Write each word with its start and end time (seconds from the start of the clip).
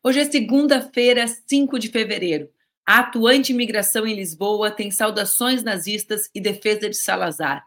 Hoje 0.00 0.20
é 0.20 0.24
segunda-feira, 0.24 1.26
5 1.26 1.76
de 1.76 1.88
fevereiro. 1.88 2.48
A 2.86 3.00
atuante 3.00 3.52
imigração 3.52 4.06
em 4.06 4.14
Lisboa 4.14 4.70
tem 4.70 4.92
saudações 4.92 5.64
nazistas 5.64 6.30
e 6.32 6.40
defesa 6.40 6.88
de 6.88 6.96
Salazar. 6.96 7.64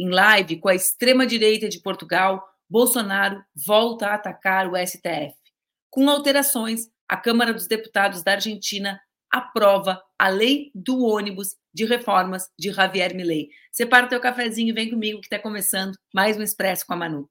Em 0.00 0.08
live 0.08 0.58
com 0.58 0.68
a 0.68 0.74
extrema-direita 0.74 1.68
de 1.68 1.80
Portugal, 1.80 2.42
Bolsonaro 2.68 3.44
volta 3.66 4.06
a 4.06 4.14
atacar 4.14 4.66
o 4.66 4.76
STF. 4.76 5.36
Com 5.90 6.08
alterações, 6.08 6.88
a 7.06 7.18
Câmara 7.18 7.52
dos 7.52 7.66
Deputados 7.66 8.22
da 8.22 8.32
Argentina 8.32 8.98
aprova 9.30 10.02
a 10.18 10.28
lei 10.28 10.70
do 10.74 11.04
ônibus 11.04 11.54
de 11.72 11.84
reformas 11.84 12.48
de 12.58 12.72
Javier 12.72 13.14
Milei. 13.14 13.50
Separa 13.70 14.06
o 14.06 14.08
teu 14.08 14.20
cafezinho 14.20 14.70
e 14.70 14.72
vem 14.72 14.88
comigo 14.88 15.20
que 15.20 15.26
está 15.26 15.38
começando 15.38 15.94
mais 16.14 16.38
um 16.38 16.42
Expresso 16.42 16.86
com 16.86 16.94
a 16.94 16.96
Manu. 16.96 17.28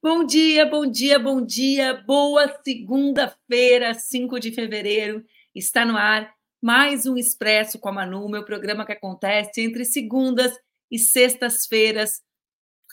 Bom 0.00 0.24
dia, 0.24 0.64
bom 0.64 0.86
dia, 0.86 1.18
bom 1.18 1.44
dia, 1.44 1.92
boa 1.92 2.46
segunda-feira, 2.64 3.92
5 3.92 4.38
de 4.38 4.52
fevereiro. 4.52 5.24
Está 5.52 5.84
no 5.84 5.96
ar 5.96 6.32
mais 6.62 7.04
um 7.04 7.16
Expresso 7.16 7.80
com 7.80 7.88
a 7.88 7.92
Manu, 7.92 8.28
meu 8.28 8.44
programa 8.44 8.86
que 8.86 8.92
acontece 8.92 9.60
entre 9.60 9.84
segundas 9.84 10.56
e 10.88 11.00
sextas-feiras, 11.00 12.22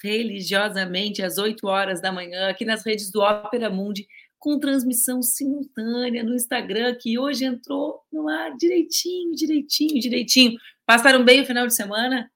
religiosamente 0.01 1.21
às 1.21 1.37
8 1.37 1.67
horas 1.67 2.01
da 2.01 2.11
manhã, 2.11 2.49
aqui 2.49 2.65
nas 2.65 2.83
redes 2.83 3.11
do 3.11 3.21
Ópera 3.21 3.69
Mundi, 3.69 4.07
com 4.39 4.59
transmissão 4.59 5.21
simultânea 5.21 6.23
no 6.23 6.33
Instagram, 6.33 6.97
que 6.99 7.19
hoje 7.19 7.45
entrou 7.45 8.01
no 8.11 8.27
ar 8.27 8.57
direitinho, 8.57 9.35
direitinho, 9.35 10.01
direitinho. 10.01 10.57
Passaram 10.87 11.23
bem 11.23 11.41
o 11.41 11.45
final 11.45 11.67
de 11.67 11.75
semana? 11.75 12.31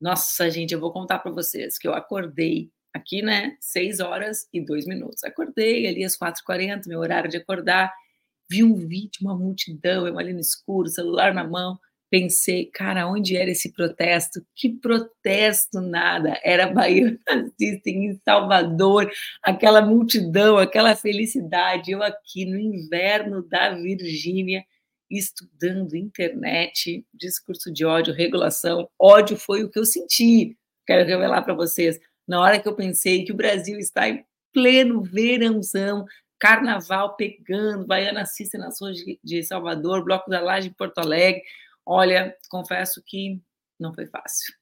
Nossa, 0.00 0.48
gente, 0.48 0.72
eu 0.72 0.78
vou 0.78 0.92
contar 0.92 1.18
para 1.18 1.32
vocês 1.32 1.76
que 1.76 1.88
eu 1.88 1.92
acordei 1.92 2.70
aqui, 2.92 3.22
né, 3.22 3.56
6 3.60 4.00
horas 4.00 4.48
e 4.52 4.60
2 4.64 4.86
minutos. 4.86 5.24
Acordei 5.24 5.86
ali 5.86 6.04
às 6.04 6.16
4h40, 6.16 6.86
meu 6.86 7.00
horário 7.00 7.30
de 7.30 7.36
acordar, 7.36 7.92
vi 8.50 8.62
um 8.62 8.74
vídeo, 8.74 9.20
uma 9.22 9.36
multidão, 9.36 10.06
eu 10.06 10.18
ali 10.18 10.32
no 10.32 10.40
escuro, 10.40 10.88
celular 10.88 11.32
na 11.32 11.44
mão, 11.44 11.78
pensei, 12.10 12.66
cara, 12.66 13.08
onde 13.08 13.38
era 13.38 13.50
esse 13.50 13.72
protesto? 13.72 14.44
Que 14.54 14.68
protesto 14.68 15.80
nada, 15.80 16.38
era 16.44 16.70
Bahia 16.70 17.18
Nazista 17.26 17.88
em 17.88 18.20
Salvador, 18.22 19.10
aquela 19.42 19.80
multidão, 19.80 20.58
aquela 20.58 20.94
felicidade, 20.94 21.92
eu 21.92 22.02
aqui 22.02 22.44
no 22.44 22.58
inverno 22.58 23.42
da 23.48 23.70
Virgínia, 23.70 24.62
estudando 25.10 25.96
internet, 25.96 27.06
discurso 27.14 27.72
de 27.72 27.86
ódio, 27.86 28.12
regulação, 28.12 28.86
ódio 28.98 29.38
foi 29.38 29.64
o 29.64 29.70
que 29.70 29.78
eu 29.78 29.86
senti, 29.86 30.54
quero 30.86 31.08
revelar 31.08 31.40
para 31.40 31.54
vocês, 31.54 31.98
na 32.26 32.40
hora 32.40 32.60
que 32.60 32.68
eu 32.68 32.74
pensei 32.74 33.24
que 33.24 33.32
o 33.32 33.36
Brasil 33.36 33.78
está 33.78 34.08
em 34.08 34.24
pleno 34.52 35.02
verãozão, 35.02 36.04
carnaval 36.38 37.16
pegando, 37.16 37.86
Baiana 37.86 38.26
Cissa 38.26 38.58
nas 38.58 38.80
ruas 38.80 38.98
de 39.22 39.42
Salvador, 39.42 40.04
Bloco 40.04 40.30
da 40.30 40.40
Laje 40.40 40.68
em 40.68 40.72
Porto 40.72 40.98
Alegre, 40.98 41.42
Olha, 41.84 42.36
confesso 42.48 43.02
que 43.04 43.40
não 43.78 43.92
foi 43.94 44.06
fácil. 44.06 44.54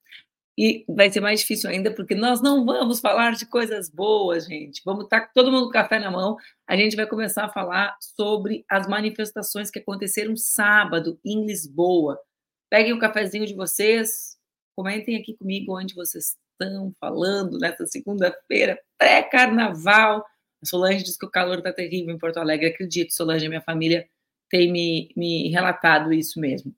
E 0.59 0.85
vai 0.89 1.11
ser 1.11 1.21
mais 1.21 1.41
difícil 1.41 1.71
ainda, 1.71 1.95
porque 1.95 2.15
nós 2.15 2.43
não 2.43 2.65
vamos 2.67 3.01
falar 3.01 3.33
de 3.33 3.47
coisas 3.47 3.89
boas, 3.89 4.47
gente. 4.47 4.83
Vamos 4.85 5.05
estar 5.05 5.23
com 5.23 5.33
todo 5.33 5.51
mundo 5.51 5.67
com 5.67 5.73
café 5.73 5.99
na 5.99 6.11
mão. 6.11 6.37
A 6.67 6.77
gente 6.77 6.97
vai 6.97 7.07
começar 7.07 7.45
a 7.45 7.49
falar 7.49 7.97
sobre 8.01 8.65
as 8.69 8.87
manifestações 8.87 9.71
que 9.71 9.79
aconteceram 9.79 10.37
sábado 10.37 11.19
em 11.25 11.47
Lisboa. 11.47 12.21
Peguem 12.69 12.93
o 12.93 12.99
cafezinho 12.99 13.47
de 13.47 13.55
vocês, 13.55 14.37
comentem 14.77 15.17
aqui 15.17 15.35
comigo 15.37 15.79
onde 15.79 15.95
vocês 15.95 16.37
estão 16.61 16.93
falando 17.01 17.59
nessa 17.59 17.87
segunda-feira, 17.87 18.79
pré-carnaval. 18.99 20.25
Solange 20.65 21.05
diz 21.05 21.17
que 21.17 21.27
o 21.27 21.31
calor 21.31 21.59
está 21.59 21.73
terrível 21.73 22.15
em 22.15 22.19
Porto 22.19 22.39
Alegre. 22.39 22.69
Acredito, 22.69 23.15
Solange, 23.15 23.49
minha 23.49 23.63
família 23.63 24.09
tem 24.49 24.71
me, 24.71 25.13
me 25.17 25.49
relatado 25.49 26.13
isso 26.13 26.39
mesmo. 26.39 26.75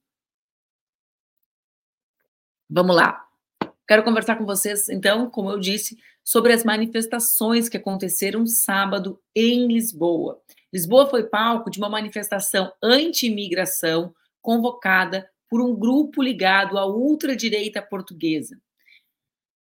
Vamos 2.70 2.94
lá. 2.94 3.26
Quero 3.86 4.04
conversar 4.04 4.36
com 4.36 4.46
vocês, 4.46 4.88
então, 4.88 5.28
como 5.28 5.50
eu 5.50 5.58
disse, 5.58 5.98
sobre 6.24 6.52
as 6.52 6.64
manifestações 6.64 7.68
que 7.68 7.76
aconteceram 7.76 8.46
sábado 8.46 9.20
em 9.34 9.66
Lisboa. 9.66 10.40
Lisboa 10.72 11.10
foi 11.10 11.24
palco 11.24 11.70
de 11.70 11.78
uma 11.78 11.88
manifestação 11.88 12.72
anti-imigração 12.82 14.14
convocada 14.40 15.28
por 15.48 15.60
um 15.60 15.74
grupo 15.74 16.22
ligado 16.22 16.78
à 16.78 16.86
ultradireita 16.86 17.82
portuguesa. 17.82 18.58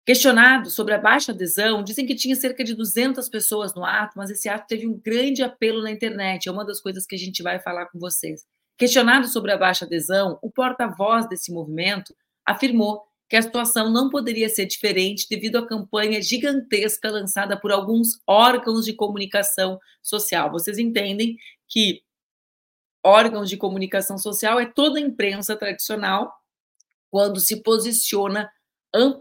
Questionado 0.06 0.70
sobre 0.70 0.94
a 0.94 0.98
baixa 0.98 1.32
adesão, 1.32 1.84
dizem 1.84 2.06
que 2.06 2.16
tinha 2.16 2.36
cerca 2.36 2.64
de 2.64 2.74
200 2.74 3.30
pessoas 3.30 3.76
no 3.76 3.86
ato, 3.86 4.18
mas 4.18 4.30
esse 4.32 4.50
ato 4.50 4.68
teve 4.68 4.88
um 4.88 4.98
grande 4.98 5.44
apelo 5.44 5.84
na 5.84 5.92
internet. 5.92 6.48
É 6.48 6.52
uma 6.52 6.66
das 6.66 6.82
coisas 6.82 7.06
que 7.06 7.16
a 7.16 7.20
gente 7.20 7.44
vai 7.44 7.60
falar 7.60 7.86
com 7.88 8.00
vocês. 8.00 8.46
Questionado 8.78 9.28
sobre 9.28 9.52
a 9.52 9.58
baixa 9.58 9.86
adesão, 9.86 10.40
o 10.42 10.50
porta-voz 10.50 11.28
desse 11.28 11.52
movimento 11.52 12.16
afirmou 12.46 13.04
que 13.30 13.36
a 13.36 13.42
situação 13.42 13.92
não 13.92 14.10
poderia 14.10 14.50
ser 14.50 14.66
diferente 14.66 15.28
devido 15.30 15.58
à 15.58 15.68
campanha 15.68 16.20
gigantesca 16.22 17.12
lançada 17.12 17.60
por 17.60 17.72
alguns 17.72 18.20
órgãos 18.26 18.86
de 18.86 18.94
comunicação 18.94 19.80
social. 20.02 20.50
Vocês 20.50 20.80
entendem 20.80 21.38
que 21.68 22.02
órgãos 23.06 23.48
de 23.50 23.58
comunicação 23.58 24.18
social 24.18 24.60
é 24.60 24.66
toda 24.66 24.98
a 24.98 25.02
imprensa 25.02 25.56
tradicional 25.56 26.34
quando 27.12 27.40
se 27.40 27.62
posiciona 27.62 28.50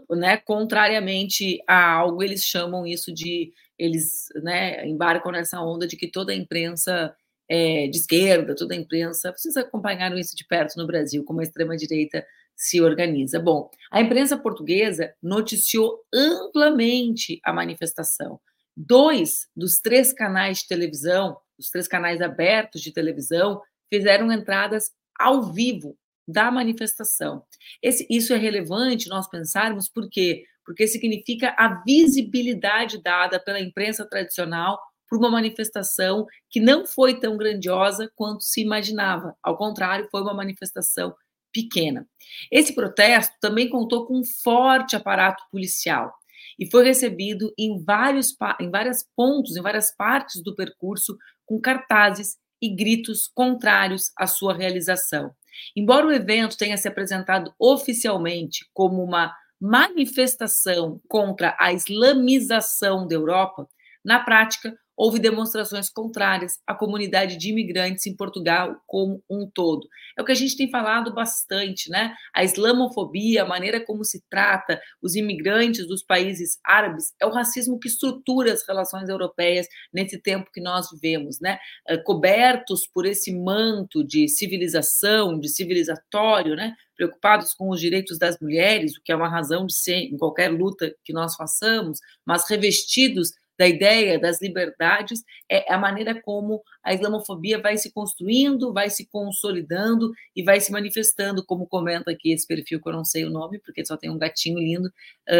né, 0.09 0.37
contrariamente 0.37 1.59
a 1.67 1.91
algo, 1.93 2.23
eles 2.23 2.43
chamam 2.43 2.85
isso 2.85 3.13
de 3.13 3.53
eles 3.77 4.27
né, 4.43 4.85
embarcam 4.85 5.31
nessa 5.31 5.61
onda 5.61 5.87
de 5.87 5.95
que 5.95 6.11
toda 6.11 6.33
a 6.33 6.35
imprensa 6.35 7.15
é, 7.49 7.87
de 7.87 7.97
esquerda, 7.97 8.55
toda 8.55 8.73
a 8.73 8.77
imprensa, 8.77 9.33
vocês 9.35 9.55
acompanharam 9.55 10.17
isso 10.17 10.35
de 10.35 10.45
perto 10.45 10.77
no 10.77 10.85
Brasil, 10.85 11.23
como 11.23 11.39
a 11.39 11.43
extrema-direita 11.43 12.25
se 12.55 12.81
organiza. 12.81 13.39
Bom, 13.39 13.71
a 13.89 14.01
imprensa 14.01 14.37
portuguesa 14.37 15.13
noticiou 15.23 16.03
amplamente 16.13 17.39
a 17.43 17.53
manifestação. 17.53 18.39
Dois 18.75 19.47
dos 19.55 19.79
três 19.79 20.11
canais 20.13 20.59
de 20.59 20.67
televisão, 20.67 21.37
os 21.57 21.69
três 21.69 21.87
canais 21.87 22.21
abertos 22.21 22.81
de 22.81 22.91
televisão, 22.91 23.61
fizeram 23.89 24.31
entradas 24.31 24.91
ao 25.17 25.51
vivo 25.51 25.97
da 26.29 26.51
manifestação. 26.51 27.43
Esse, 27.81 28.05
isso 28.09 28.33
é 28.33 28.37
relevante 28.37 29.09
nós 29.09 29.27
pensarmos 29.27 29.89
por 29.89 30.09
quê? 30.09 30.43
Porque 30.63 30.87
significa 30.87 31.55
a 31.57 31.81
visibilidade 31.83 33.01
dada 33.01 33.39
pela 33.39 33.59
imprensa 33.59 34.05
tradicional 34.05 34.79
por 35.09 35.17
uma 35.17 35.31
manifestação 35.31 36.27
que 36.49 36.59
não 36.59 36.85
foi 36.85 37.19
tão 37.19 37.35
grandiosa 37.35 38.11
quanto 38.15 38.43
se 38.43 38.61
imaginava. 38.61 39.35
Ao 39.41 39.57
contrário, 39.57 40.07
foi 40.11 40.21
uma 40.21 40.35
manifestação 40.35 41.15
pequena. 41.51 42.07
Esse 42.51 42.75
protesto 42.75 43.35
também 43.41 43.67
contou 43.67 44.05
com 44.05 44.19
um 44.19 44.23
forte 44.23 44.95
aparato 44.95 45.43
policial 45.51 46.13
e 46.59 46.69
foi 46.69 46.83
recebido 46.83 47.51
em 47.57 47.83
vários 47.83 48.35
em 48.59 48.69
vários 48.69 49.03
pontos, 49.15 49.57
em 49.57 49.61
várias 49.61 49.95
partes 49.95 50.43
do 50.43 50.55
percurso, 50.55 51.17
com 51.43 51.59
cartazes 51.59 52.37
e 52.61 52.69
gritos 52.69 53.27
contrários 53.27 54.11
à 54.17 54.27
sua 54.27 54.55
realização. 54.55 55.31
Embora 55.75 56.07
o 56.07 56.11
evento 56.11 56.57
tenha 56.57 56.77
se 56.77 56.87
apresentado 56.87 57.53
oficialmente 57.59 58.65
como 58.73 59.03
uma 59.03 59.33
manifestação 59.59 61.01
contra 61.07 61.55
a 61.59 61.73
islamização 61.73 63.05
da 63.05 63.15
Europa, 63.15 63.67
na 64.03 64.19
prática, 64.19 64.77
houve 64.99 65.17
demonstrações 65.17 65.89
contrárias 65.89 66.59
à 66.67 66.75
comunidade 66.75 67.37
de 67.37 67.51
imigrantes 67.51 68.05
em 68.05 68.13
Portugal 68.13 68.75
como 68.85 69.23
um 69.29 69.49
todo. 69.49 69.87
É 70.17 70.21
o 70.21 70.25
que 70.25 70.33
a 70.33 70.35
gente 70.35 70.57
tem 70.57 70.69
falado 70.69 71.13
bastante, 71.13 71.89
né? 71.89 72.13
A 72.35 72.43
islamofobia, 72.43 73.43
a 73.43 73.47
maneira 73.47 73.79
como 73.79 74.03
se 74.03 74.21
trata 74.29 74.77
os 75.01 75.15
imigrantes 75.15 75.87
dos 75.87 76.03
países 76.03 76.59
árabes, 76.65 77.13
é 77.17 77.25
o 77.25 77.31
racismo 77.31 77.79
que 77.79 77.87
estrutura 77.87 78.51
as 78.51 78.67
relações 78.67 79.07
europeias 79.07 79.67
nesse 79.93 80.21
tempo 80.21 80.51
que 80.53 80.59
nós 80.59 80.89
vivemos, 80.91 81.39
né? 81.39 81.57
Eh, 81.87 81.97
cobertos 81.99 82.85
por 82.85 83.05
esse 83.05 83.33
manto 83.33 84.03
de 84.03 84.27
civilização, 84.27 85.39
de 85.39 85.47
civilizatório, 85.47 86.57
né? 86.57 86.75
preocupados 86.97 87.53
com 87.53 87.69
os 87.69 87.79
direitos 87.79 88.17
das 88.17 88.37
mulheres, 88.41 88.97
o 88.97 89.01
que 89.01 89.13
é 89.13 89.15
uma 89.15 89.29
razão 89.29 89.65
de 89.65 89.73
ser 89.73 89.95
em 89.95 90.17
qualquer 90.17 90.49
luta 90.49 90.93
que 91.05 91.13
nós 91.13 91.33
façamos, 91.35 91.99
mas 92.25 92.49
revestidos 92.49 93.31
da 93.59 93.67
ideia 93.67 94.17
das 94.17 94.41
liberdades, 94.41 95.21
é 95.51 95.71
a 95.71 95.77
maneira 95.77 96.19
como 96.21 96.63
a 96.81 96.93
islamofobia 96.93 97.61
vai 97.61 97.75
se 97.75 97.91
construindo, 97.91 98.71
vai 98.71 98.89
se 98.89 99.05
consolidando 99.11 100.13
e 100.33 100.41
vai 100.41 100.61
se 100.61 100.71
manifestando, 100.71 101.45
como 101.45 101.67
comenta 101.67 102.09
aqui 102.09 102.31
esse 102.31 102.47
perfil, 102.47 102.81
que 102.81 102.87
eu 102.87 102.93
não 102.93 103.03
sei 103.03 103.25
o 103.25 103.29
nome, 103.29 103.59
porque 103.59 103.85
só 103.85 103.97
tem 103.97 104.09
um 104.09 104.17
gatinho 104.17 104.57
lindo, 104.57 104.89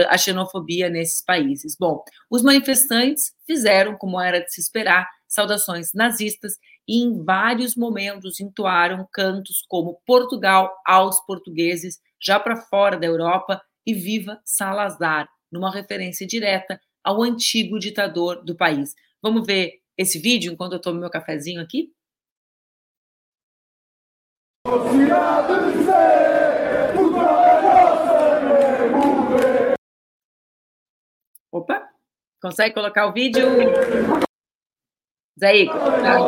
a 0.09 0.17
xenofobia 0.17 0.89
nesses 0.89 1.23
países. 1.23 1.77
Bom, 1.79 2.03
os 2.29 2.43
manifestantes 2.43 3.31
fizeram, 3.47 3.97
como 3.97 4.19
era 4.19 4.41
de 4.41 4.53
se 4.53 4.59
esperar, 4.59 5.07
saudações 5.25 5.93
nazistas 5.93 6.57
e 6.85 7.01
em 7.01 7.23
vários 7.23 7.73
momentos 7.73 8.41
entoaram 8.41 9.07
cantos 9.13 9.63
como 9.69 10.01
Portugal 10.05 10.75
aos 10.85 11.25
portugueses, 11.25 11.99
já 12.21 12.37
para 12.37 12.57
fora 12.57 12.97
da 12.97 13.07
Europa, 13.07 13.61
e 13.85 13.93
Viva 13.93 14.39
Salazar, 14.43 15.29
numa 15.49 15.71
referência 15.71 16.27
direta 16.27 16.79
ao 17.03 17.21
antigo 17.21 17.79
ditador 17.79 18.43
do 18.43 18.55
país. 18.55 18.93
Vamos 19.21 19.45
ver 19.45 19.81
esse 19.97 20.19
vídeo 20.19 20.51
enquanto 20.51 20.73
eu 20.73 20.81
tomo 20.81 20.99
meu 20.99 21.09
cafezinho 21.09 21.61
aqui? 21.61 21.93
Opa, 31.51 31.89
consegue 32.41 32.75
colocar 32.75 33.07
o 33.07 33.13
vídeo? 33.13 33.45
Zé 35.39 35.55
Igor. 35.55 35.79
Tá? 35.79 36.19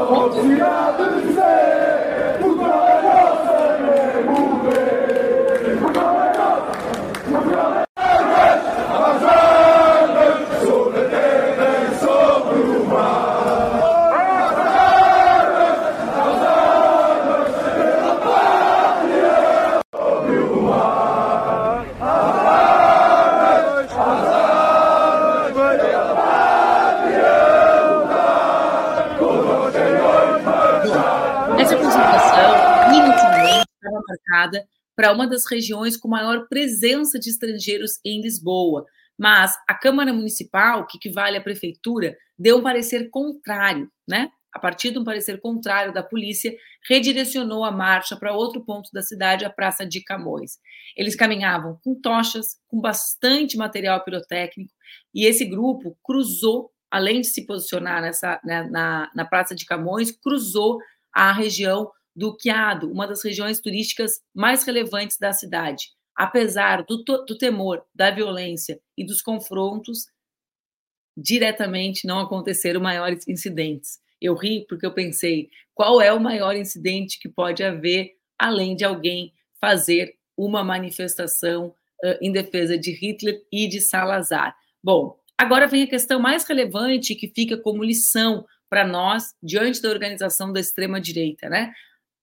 Para 34.96 35.12
uma 35.12 35.28
das 35.28 35.46
regiões 35.46 35.98
com 35.98 36.08
maior 36.08 36.48
presença 36.48 37.20
de 37.20 37.30
estrangeiros 37.30 38.00
em 38.06 38.22
Lisboa. 38.22 38.86
Mas 39.18 39.56
a 39.68 39.74
Câmara 39.74 40.14
Municipal, 40.14 40.86
que 40.88 40.98
equivale 40.98 41.38
à 41.38 41.42
Prefeitura, 41.42 42.16
deu 42.38 42.58
um 42.58 42.64
parecer 42.64 43.10
contrário, 43.10 43.90
né? 44.08 44.30
A 44.54 44.60
partir 44.60 44.92
de 44.92 45.00
um 45.00 45.04
parecer 45.04 45.40
contrário 45.40 45.94
da 45.94 46.04
polícia, 46.04 46.54
redirecionou 46.90 47.64
a 47.64 47.72
marcha 47.72 48.18
para 48.18 48.34
outro 48.34 48.66
ponto 48.66 48.90
da 48.92 49.02
cidade, 49.02 49.46
a 49.46 49.50
Praça 49.50 49.86
de 49.86 50.04
Camões. 50.04 50.58
Eles 50.98 51.16
caminhavam 51.16 51.80
com 51.84 51.96
tochas, 51.96 52.58
com 52.68 52.82
bastante 52.82 53.56
material 53.58 54.04
pirotécnico, 54.04 54.74
e 55.14 55.26
esse 55.26 55.46
grupo 55.46 55.98
cruzou, 56.04 56.70
além 56.90 57.22
de 57.22 57.28
se 57.28 57.46
posicionar 57.46 58.02
nessa, 58.02 58.42
né, 58.44 58.68
na, 58.70 59.10
na 59.16 59.24
Praça 59.24 59.56
de 59.56 59.66
Camões, 59.66 60.12
cruzou 60.12 60.80
a 61.14 61.32
região 61.32 61.90
do 62.16 62.36
Quiado, 62.36 62.92
uma 62.92 63.08
das 63.08 63.24
regiões 63.24 63.60
turísticas 63.60 64.22
mais 64.34 64.64
relevantes 64.64 65.18
da 65.18 65.34
cidade. 65.34 65.90
Apesar 66.16 66.84
do, 66.84 67.04
do 67.04 67.38
temor, 67.38 67.84
da 67.96 68.12
violência 68.12 68.80
e 68.98 69.06
dos 69.06 69.22
confrontos, 69.22 70.06
diretamente 71.16 72.06
não 72.06 72.20
aconteceram 72.20 72.82
maiores 72.82 73.28
incidentes. 73.28 74.00
Eu 74.22 74.36
ri 74.36 74.66
porque 74.68 74.86
eu 74.86 74.94
pensei, 74.94 75.50
qual 75.74 76.02
é 76.02 76.14
o 76.14 76.20
maior 76.20 76.56
incidente 76.56 77.20
que 77.20 77.30
pode 77.30 77.64
haver 77.64 78.12
além 78.38 78.76
de 78.76 78.84
alguém 78.84 79.34
fazer 79.60 80.16
uma 80.38 80.64
manifestação 80.64 81.68
uh, 82.04 82.18
em 82.22 82.32
defesa 82.32 82.78
de 82.78 82.92
Hitler 82.92 83.42
e 83.52 83.68
de 83.68 83.82
Salazar? 83.82 84.56
Bom, 84.84 85.18
agora 85.38 85.68
vem 85.68 85.84
a 85.84 85.90
questão 85.90 86.20
mais 86.20 86.44
relevante 86.44 87.16
que 87.16 87.28
fica 87.28 87.58
como 87.58 87.84
lição 87.84 88.46
para 88.70 88.86
nós 88.88 89.34
diante 89.42 89.82
da 89.82 89.90
organização 89.90 90.54
da 90.54 90.60
extrema 90.60 91.00
direita, 91.02 91.50
né? 91.50 91.74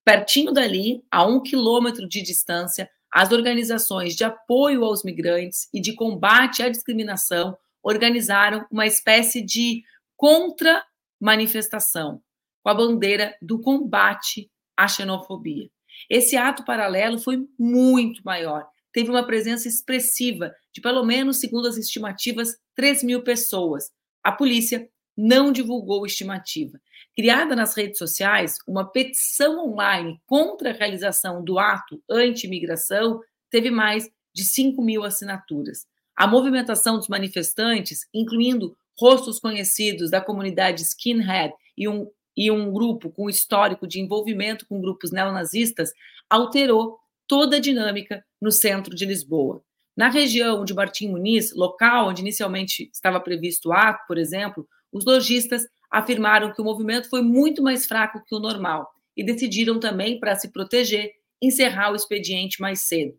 Pertinho 0.08 0.52
dali, 0.52 1.04
a 1.10 1.26
um 1.26 1.38
quilômetro 1.38 2.08
de 2.08 2.22
distância, 2.22 2.88
as 3.12 3.30
organizações 3.30 4.16
de 4.16 4.24
apoio 4.24 4.82
aos 4.82 5.04
migrantes 5.04 5.68
e 5.70 5.82
de 5.82 5.94
combate 5.94 6.62
à 6.62 6.70
discriminação 6.70 7.54
organizaram 7.82 8.64
uma 8.70 8.86
espécie 8.86 9.42
de 9.42 9.84
contra-manifestação 10.16 12.22
com 12.62 12.70
a 12.70 12.74
bandeira 12.74 13.36
do 13.42 13.60
combate 13.60 14.50
à 14.74 14.88
xenofobia. 14.88 15.68
Esse 16.08 16.38
ato 16.38 16.64
paralelo 16.64 17.18
foi 17.18 17.46
muito 17.58 18.22
maior, 18.24 18.66
teve 18.90 19.10
uma 19.10 19.26
presença 19.26 19.68
expressiva 19.68 20.54
de 20.72 20.80
pelo 20.80 21.04
menos, 21.04 21.38
segundo 21.38 21.68
as 21.68 21.76
estimativas, 21.76 22.56
3 22.74 23.02
mil 23.02 23.22
pessoas. 23.22 23.90
A 24.24 24.32
polícia 24.32 24.88
não 25.18 25.50
divulgou 25.50 26.06
estimativa. 26.06 26.80
Criada 27.16 27.56
nas 27.56 27.74
redes 27.74 27.98
sociais, 27.98 28.58
uma 28.68 28.88
petição 28.88 29.58
online 29.68 30.20
contra 30.24 30.70
a 30.70 30.72
realização 30.72 31.42
do 31.42 31.58
ato 31.58 32.00
anti-imigração 32.08 33.20
teve 33.50 33.68
mais 33.68 34.08
de 34.32 34.44
5 34.44 34.80
mil 34.80 35.02
assinaturas. 35.02 35.84
A 36.14 36.28
movimentação 36.28 36.96
dos 36.96 37.08
manifestantes, 37.08 38.06
incluindo 38.14 38.76
rostos 38.96 39.40
conhecidos 39.40 40.10
da 40.12 40.20
comunidade 40.20 40.82
skinhead 40.82 41.52
e 41.76 41.88
um, 41.88 42.08
e 42.36 42.48
um 42.48 42.72
grupo 42.72 43.10
com 43.10 43.28
histórico 43.28 43.88
de 43.88 44.00
envolvimento 44.00 44.66
com 44.68 44.80
grupos 44.80 45.10
neonazistas, 45.10 45.90
alterou 46.30 46.96
toda 47.26 47.56
a 47.56 47.60
dinâmica 47.60 48.24
no 48.40 48.52
centro 48.52 48.94
de 48.94 49.04
Lisboa. 49.04 49.62
Na 49.96 50.08
região 50.08 50.64
de 50.64 50.72
Martim 50.72 51.08
Muniz, 51.08 51.52
local 51.52 52.08
onde 52.08 52.20
inicialmente 52.20 52.88
estava 52.92 53.18
previsto 53.18 53.70
o 53.70 53.72
ato, 53.72 54.06
por 54.06 54.16
exemplo, 54.16 54.68
os 54.92 55.04
lojistas 55.04 55.62
afirmaram 55.90 56.52
que 56.52 56.60
o 56.60 56.64
movimento 56.64 57.08
foi 57.08 57.22
muito 57.22 57.62
mais 57.62 57.86
fraco 57.86 58.22
que 58.26 58.34
o 58.34 58.40
normal 58.40 58.88
e 59.16 59.24
decidiram 59.24 59.80
também, 59.80 60.20
para 60.20 60.36
se 60.36 60.52
proteger, 60.52 61.10
encerrar 61.42 61.92
o 61.92 61.96
expediente 61.96 62.60
mais 62.60 62.82
cedo. 62.82 63.14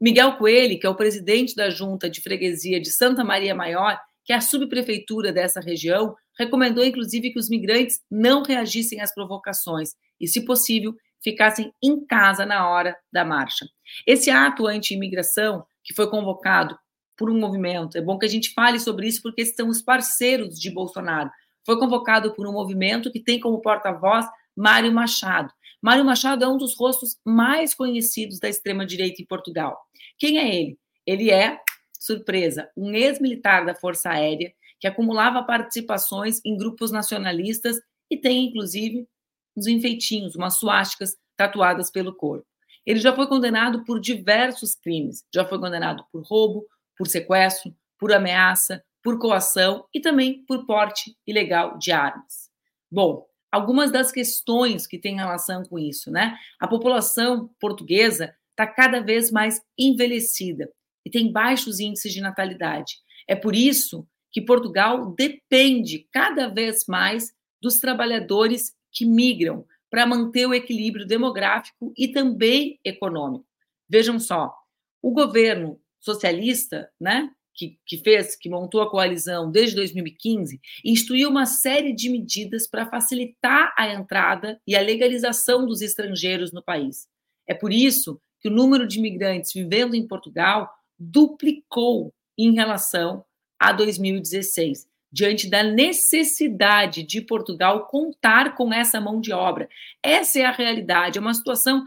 Miguel 0.00 0.36
Coelho, 0.36 0.78
que 0.78 0.86
é 0.86 0.90
o 0.90 0.94
presidente 0.94 1.54
da 1.54 1.70
Junta 1.70 2.10
de 2.10 2.20
Freguesia 2.20 2.80
de 2.80 2.90
Santa 2.90 3.24
Maria 3.24 3.54
Maior, 3.54 3.98
que 4.24 4.32
é 4.32 4.36
a 4.36 4.40
subprefeitura 4.40 5.32
dessa 5.32 5.60
região, 5.60 6.14
recomendou 6.38 6.84
inclusive 6.84 7.32
que 7.32 7.38
os 7.38 7.48
migrantes 7.48 8.00
não 8.10 8.42
reagissem 8.42 9.00
às 9.00 9.14
provocações 9.14 9.90
e, 10.20 10.26
se 10.26 10.44
possível, 10.44 10.94
ficassem 11.22 11.72
em 11.82 12.04
casa 12.04 12.44
na 12.44 12.68
hora 12.68 12.96
da 13.12 13.24
marcha. 13.24 13.66
Esse 14.06 14.30
ato 14.30 14.66
anti-imigração, 14.66 15.64
que 15.82 15.94
foi 15.94 16.08
convocado 16.08 16.76
por 17.16 17.30
um 17.30 17.38
movimento, 17.38 17.96
é 17.96 18.00
bom 18.00 18.18
que 18.18 18.26
a 18.26 18.28
gente 18.28 18.52
fale 18.52 18.78
sobre 18.80 19.06
isso 19.06 19.22
porque 19.22 19.44
são 19.46 19.68
os 19.68 19.80
parceiros 19.80 20.58
de 20.58 20.70
Bolsonaro, 20.70 21.30
foi 21.64 21.78
convocado 21.78 22.34
por 22.34 22.46
um 22.46 22.52
movimento 22.52 23.10
que 23.10 23.20
tem 23.20 23.40
como 23.40 23.60
porta-voz 23.60 24.26
Mário 24.56 24.92
Machado. 24.92 25.52
Mário 25.80 26.04
Machado 26.04 26.44
é 26.44 26.48
um 26.48 26.56
dos 26.56 26.76
rostos 26.76 27.18
mais 27.24 27.74
conhecidos 27.74 28.38
da 28.38 28.48
extrema-direita 28.48 29.22
em 29.22 29.26
Portugal. 29.26 29.78
Quem 30.18 30.38
é 30.38 30.54
ele? 30.54 30.78
Ele 31.06 31.30
é, 31.30 31.58
surpresa, 31.98 32.70
um 32.76 32.92
ex-militar 32.92 33.64
da 33.64 33.74
Força 33.74 34.10
Aérea 34.10 34.52
que 34.78 34.86
acumulava 34.86 35.42
participações 35.42 36.40
em 36.44 36.56
grupos 36.56 36.90
nacionalistas 36.90 37.80
e 38.10 38.16
tem, 38.16 38.46
inclusive, 38.46 39.08
uns 39.56 39.66
enfeitinhos, 39.66 40.36
umas 40.36 40.58
suásticas 40.58 41.16
tatuadas 41.36 41.90
pelo 41.90 42.14
corpo. 42.14 42.46
Ele 42.84 43.00
já 43.00 43.14
foi 43.14 43.26
condenado 43.26 43.82
por 43.84 43.98
diversos 43.98 44.74
crimes. 44.74 45.24
Já 45.34 45.46
foi 45.46 45.58
condenado 45.58 46.04
por 46.12 46.22
roubo, 46.22 46.66
por 46.96 47.06
sequestro, 47.06 47.74
por 47.98 48.12
ameaça, 48.12 48.82
por 49.02 49.18
coação 49.18 49.86
e 49.92 50.00
também 50.00 50.44
por 50.46 50.66
porte 50.66 51.16
ilegal 51.26 51.78
de 51.78 51.92
armas. 51.92 52.50
Bom, 52.90 53.26
algumas 53.52 53.90
das 53.90 54.10
questões 54.10 54.86
que 54.86 54.98
têm 54.98 55.16
relação 55.16 55.62
com 55.64 55.78
isso, 55.78 56.10
né? 56.10 56.36
A 56.58 56.66
população 56.66 57.50
portuguesa 57.60 58.34
está 58.50 58.66
cada 58.66 59.00
vez 59.00 59.30
mais 59.30 59.60
envelhecida 59.78 60.70
e 61.04 61.10
tem 61.10 61.30
baixos 61.30 61.80
índices 61.80 62.12
de 62.12 62.20
natalidade. 62.20 62.94
É 63.28 63.36
por 63.36 63.54
isso 63.54 64.06
que 64.32 64.40
Portugal 64.40 65.14
depende 65.14 66.08
cada 66.10 66.48
vez 66.48 66.86
mais 66.88 67.32
dos 67.60 67.78
trabalhadores 67.78 68.72
que 68.90 69.04
migram 69.04 69.64
para 69.90 70.06
manter 70.06 70.46
o 70.46 70.54
equilíbrio 70.54 71.06
demográfico 71.06 71.92
e 71.96 72.08
também 72.08 72.80
econômico. 72.84 73.46
Vejam 73.88 74.18
só, 74.18 74.52
o 75.00 75.12
governo 75.12 75.80
socialista, 76.04 76.90
né, 77.00 77.30
que, 77.54 77.78
que 77.86 77.98
fez, 77.98 78.36
que 78.36 78.50
montou 78.50 78.82
a 78.82 78.90
coalizão 78.90 79.50
desde 79.50 79.76
2015, 79.76 80.60
instruiu 80.84 81.30
uma 81.30 81.46
série 81.46 81.94
de 81.94 82.10
medidas 82.10 82.68
para 82.68 82.86
facilitar 82.86 83.72
a 83.78 83.88
entrada 83.88 84.60
e 84.66 84.76
a 84.76 84.80
legalização 84.80 85.64
dos 85.64 85.80
estrangeiros 85.80 86.52
no 86.52 86.62
país. 86.62 87.06
É 87.46 87.54
por 87.54 87.72
isso 87.72 88.20
que 88.40 88.48
o 88.48 88.52
número 88.52 88.86
de 88.86 88.98
imigrantes 88.98 89.52
vivendo 89.52 89.94
em 89.94 90.06
Portugal 90.06 90.68
duplicou 90.98 92.12
em 92.36 92.52
relação 92.52 93.24
a 93.58 93.72
2016, 93.72 94.86
diante 95.12 95.48
da 95.48 95.62
necessidade 95.62 97.04
de 97.04 97.20
Portugal 97.20 97.86
contar 97.86 98.56
com 98.56 98.72
essa 98.72 99.00
mão 99.00 99.20
de 99.20 99.32
obra. 99.32 99.68
Essa 100.02 100.40
é 100.40 100.44
a 100.44 100.50
realidade, 100.50 101.18
é 101.18 101.20
uma 101.20 101.32
situação, 101.32 101.84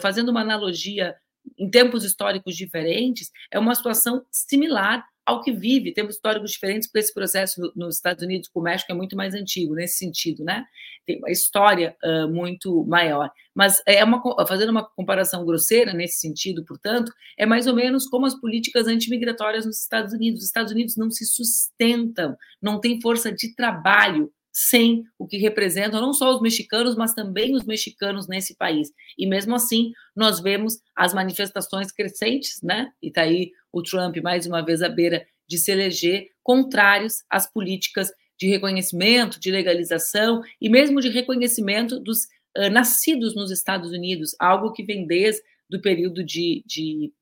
fazendo 0.00 0.28
uma 0.28 0.40
analogia 0.40 1.16
em 1.56 1.70
tempos 1.70 2.04
históricos 2.04 2.56
diferentes, 2.56 3.30
é 3.50 3.58
uma 3.58 3.74
situação 3.74 4.24
similar 4.30 5.04
ao 5.28 5.42
que 5.42 5.52
vive. 5.52 5.92
Temos 5.92 6.14
históricos 6.14 6.52
diferentes, 6.52 6.88
porque 6.88 7.00
esse 7.00 7.12
processo 7.12 7.60
nos 7.76 7.96
Estados 7.96 8.24
Unidos 8.24 8.48
com 8.48 8.60
o 8.60 8.62
México 8.62 8.90
é 8.90 8.94
muito 8.94 9.14
mais 9.14 9.34
antigo, 9.34 9.74
nesse 9.74 9.98
sentido, 9.98 10.42
né? 10.42 10.64
Tem 11.06 11.18
uma 11.18 11.30
história 11.30 11.94
uh, 12.02 12.26
muito 12.32 12.82
maior. 12.86 13.30
Mas 13.54 13.82
é 13.86 14.02
uma, 14.02 14.22
fazendo 14.46 14.70
uma 14.70 14.88
comparação 14.88 15.44
grosseira 15.44 15.92
nesse 15.92 16.18
sentido, 16.18 16.64
portanto, 16.64 17.12
é 17.36 17.44
mais 17.44 17.66
ou 17.66 17.74
menos 17.74 18.06
como 18.06 18.24
as 18.24 18.40
políticas 18.40 18.86
antimigratórias 18.86 19.66
nos 19.66 19.78
Estados 19.78 20.14
Unidos. 20.14 20.40
Os 20.40 20.46
Estados 20.46 20.72
Unidos 20.72 20.96
não 20.96 21.10
se 21.10 21.26
sustentam, 21.26 22.34
não 22.62 22.80
tem 22.80 22.98
força 22.98 23.30
de 23.30 23.54
trabalho 23.54 24.32
sem 24.60 25.04
o 25.16 25.24
que 25.24 25.36
representam 25.36 26.00
não 26.00 26.12
só 26.12 26.34
os 26.34 26.42
mexicanos, 26.42 26.96
mas 26.96 27.14
também 27.14 27.54
os 27.54 27.64
mexicanos 27.64 28.26
nesse 28.26 28.56
país. 28.56 28.92
E 29.16 29.24
mesmo 29.24 29.54
assim, 29.54 29.92
nós 30.16 30.40
vemos 30.40 30.80
as 30.96 31.14
manifestações 31.14 31.92
crescentes, 31.92 32.60
né? 32.60 32.90
E 33.00 33.06
está 33.06 33.22
aí 33.22 33.52
o 33.72 33.84
Trump, 33.84 34.16
mais 34.16 34.46
uma 34.46 34.60
vez, 34.60 34.82
à 34.82 34.88
beira 34.88 35.24
de 35.46 35.58
se 35.58 35.70
eleger, 35.70 36.30
contrários 36.42 37.22
às 37.30 37.48
políticas 37.48 38.10
de 38.36 38.48
reconhecimento, 38.48 39.38
de 39.38 39.48
legalização 39.52 40.42
e 40.60 40.68
mesmo 40.68 41.00
de 41.00 41.08
reconhecimento 41.08 42.00
dos 42.00 42.24
uh, 42.56 42.68
nascidos 42.68 43.36
nos 43.36 43.52
Estados 43.52 43.92
Unidos, 43.92 44.34
algo 44.40 44.72
que 44.72 44.82
vem 44.82 45.06
desde 45.06 45.40
o 45.72 45.80
período 45.80 46.24
de, 46.24 46.64
de 46.66 47.12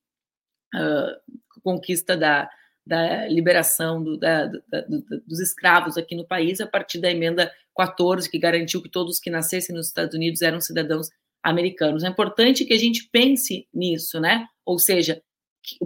uh, 0.75 1.61
conquista 1.63 2.17
da, 2.17 2.49
da 2.87 3.27
liberação 3.27 4.03
do, 4.03 4.17
da, 4.17 4.47
da, 4.47 4.85
dos 5.27 5.41
escravos 5.41 5.97
aqui 5.97 6.15
no 6.15 6.27
país 6.27 6.61
a 6.61 6.67
partir 6.67 7.01
da 7.01 7.11
emenda 7.11 7.51
14, 7.77 8.31
que 8.31 8.39
garantiu 8.39 8.81
que 8.81 8.89
todos 8.89 9.19
que 9.19 9.29
nascessem 9.29 9.75
nos 9.75 9.89
Estados 9.89 10.15
Unidos 10.15 10.41
eram 10.41 10.61
cidadãos 10.61 11.09
americanos. 11.43 12.05
É 12.05 12.09
importante 12.09 12.65
que 12.65 12.73
a 12.73 12.79
gente 12.79 13.09
pense 13.11 13.69
nisso, 13.75 14.21
né? 14.21 14.47
Ou 14.65 14.79
seja, 14.79 15.21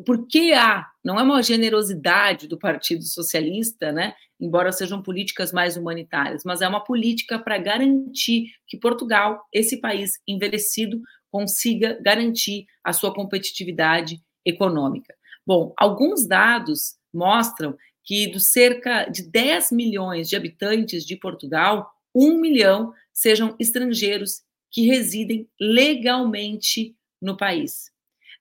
por 0.05 0.27
que 0.27 0.53
há, 0.53 0.87
não 1.03 1.19
é 1.19 1.23
uma 1.23 1.43
generosidade 1.43 2.47
do 2.47 2.59
Partido 2.59 3.03
Socialista, 3.03 3.91
né? 3.91 4.15
Embora 4.39 4.73
sejam 4.73 5.03
políticas 5.03 5.53
mais 5.53 5.77
humanitárias, 5.77 6.43
mas 6.45 6.61
é 6.61 6.69
uma 6.69 6.85
política 6.85 7.39
para 7.39 7.59
garantir 7.59 8.47
que 8.67 8.79
Portugal, 8.79 9.43
esse 9.53 9.81
país 9.81 10.13
envelhecido, 10.27 11.01
consiga 11.31 11.99
garantir 12.03 12.67
a 12.85 12.93
sua 12.93 13.15
competitividade 13.15 14.21
econômica. 14.45 15.15
Bom, 15.51 15.75
alguns 15.77 16.29
dados 16.29 16.95
mostram 17.13 17.77
que 18.05 18.29
dos 18.29 18.53
cerca 18.53 19.07
de 19.07 19.29
10 19.29 19.73
milhões 19.73 20.29
de 20.29 20.37
habitantes 20.37 21.05
de 21.05 21.17
Portugal, 21.17 21.91
um 22.15 22.41
milhão 22.41 22.95
sejam 23.13 23.57
estrangeiros 23.59 24.43
que 24.71 24.87
residem 24.87 25.49
legalmente 25.61 26.95
no 27.21 27.37
país. 27.37 27.91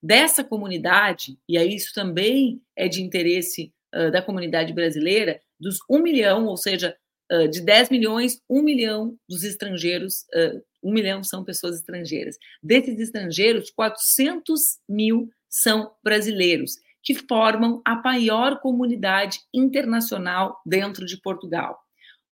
Dessa 0.04 0.44
comunidade, 0.44 1.39
e 1.50 1.58
aí 1.58 1.74
isso 1.74 1.96
também 1.96 2.62
é 2.75 2.88
de 2.88 3.01
interesse 3.01 3.74
uh, 3.92 4.12
da 4.12 4.22
comunidade 4.22 4.72
brasileira, 4.72 5.42
dos 5.60 5.80
um 5.89 6.04
milhão, 6.04 6.46
ou 6.46 6.58
seja, 6.58 6.96
uh, 7.32 7.48
de 7.48 7.62
10 7.62 7.89
milhões, 7.89 8.39
um 8.48 8.62
milhão 8.62 9.18
dos 9.28 9.44
estrangeiros, 9.44 10.28
uh, 10.36 10.63
um 10.84 10.94
milhão 10.94 11.24
são 11.24 11.44
pessoas 11.44 11.78
estrangeiras. 11.78 12.38
Desses 12.62 13.00
estrangeiros, 13.00 13.72
400 13.72 14.78
mil 14.88 15.28
são 15.50 15.92
brasileiros 16.04 16.75
que 17.03 17.15
formam 17.15 17.82
a 17.86 17.96
maior 17.96 18.60
comunidade 18.60 19.39
internacional 19.53 20.60
dentro 20.65 21.06
de 21.06 21.20
Portugal. 21.22 21.79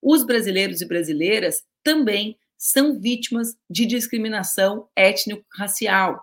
Os 0.02 0.26
brasileiros 0.26 0.82
e 0.82 0.88
brasileiras 0.88 1.64
também 1.84 2.38
são 2.58 3.00
vítimas 3.00 3.56
de 3.70 3.86
discriminação 3.86 4.88
étnico-racial 4.96 6.20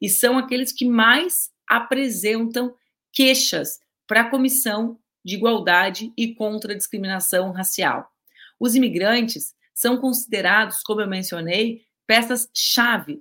e 0.00 0.08
são 0.08 0.38
aqueles 0.38 0.72
que 0.72 0.84
mais 0.84 1.50
apresentam 1.68 2.74
queixas 3.12 3.78
para 4.06 4.22
a 4.22 4.30
Comissão 4.30 4.98
de 5.24 5.34
Igualdade 5.34 6.12
e 6.16 6.34
contra 6.34 6.72
a 6.72 6.76
Discriminação 6.76 7.52
Racial. 7.52 8.08
Os 8.60 8.74
imigrantes 8.74 9.54
são 9.74 9.98
considerados, 9.98 10.82
como 10.82 11.00
eu 11.00 11.08
mencionei, 11.08 11.82
peças-chave 12.06 13.20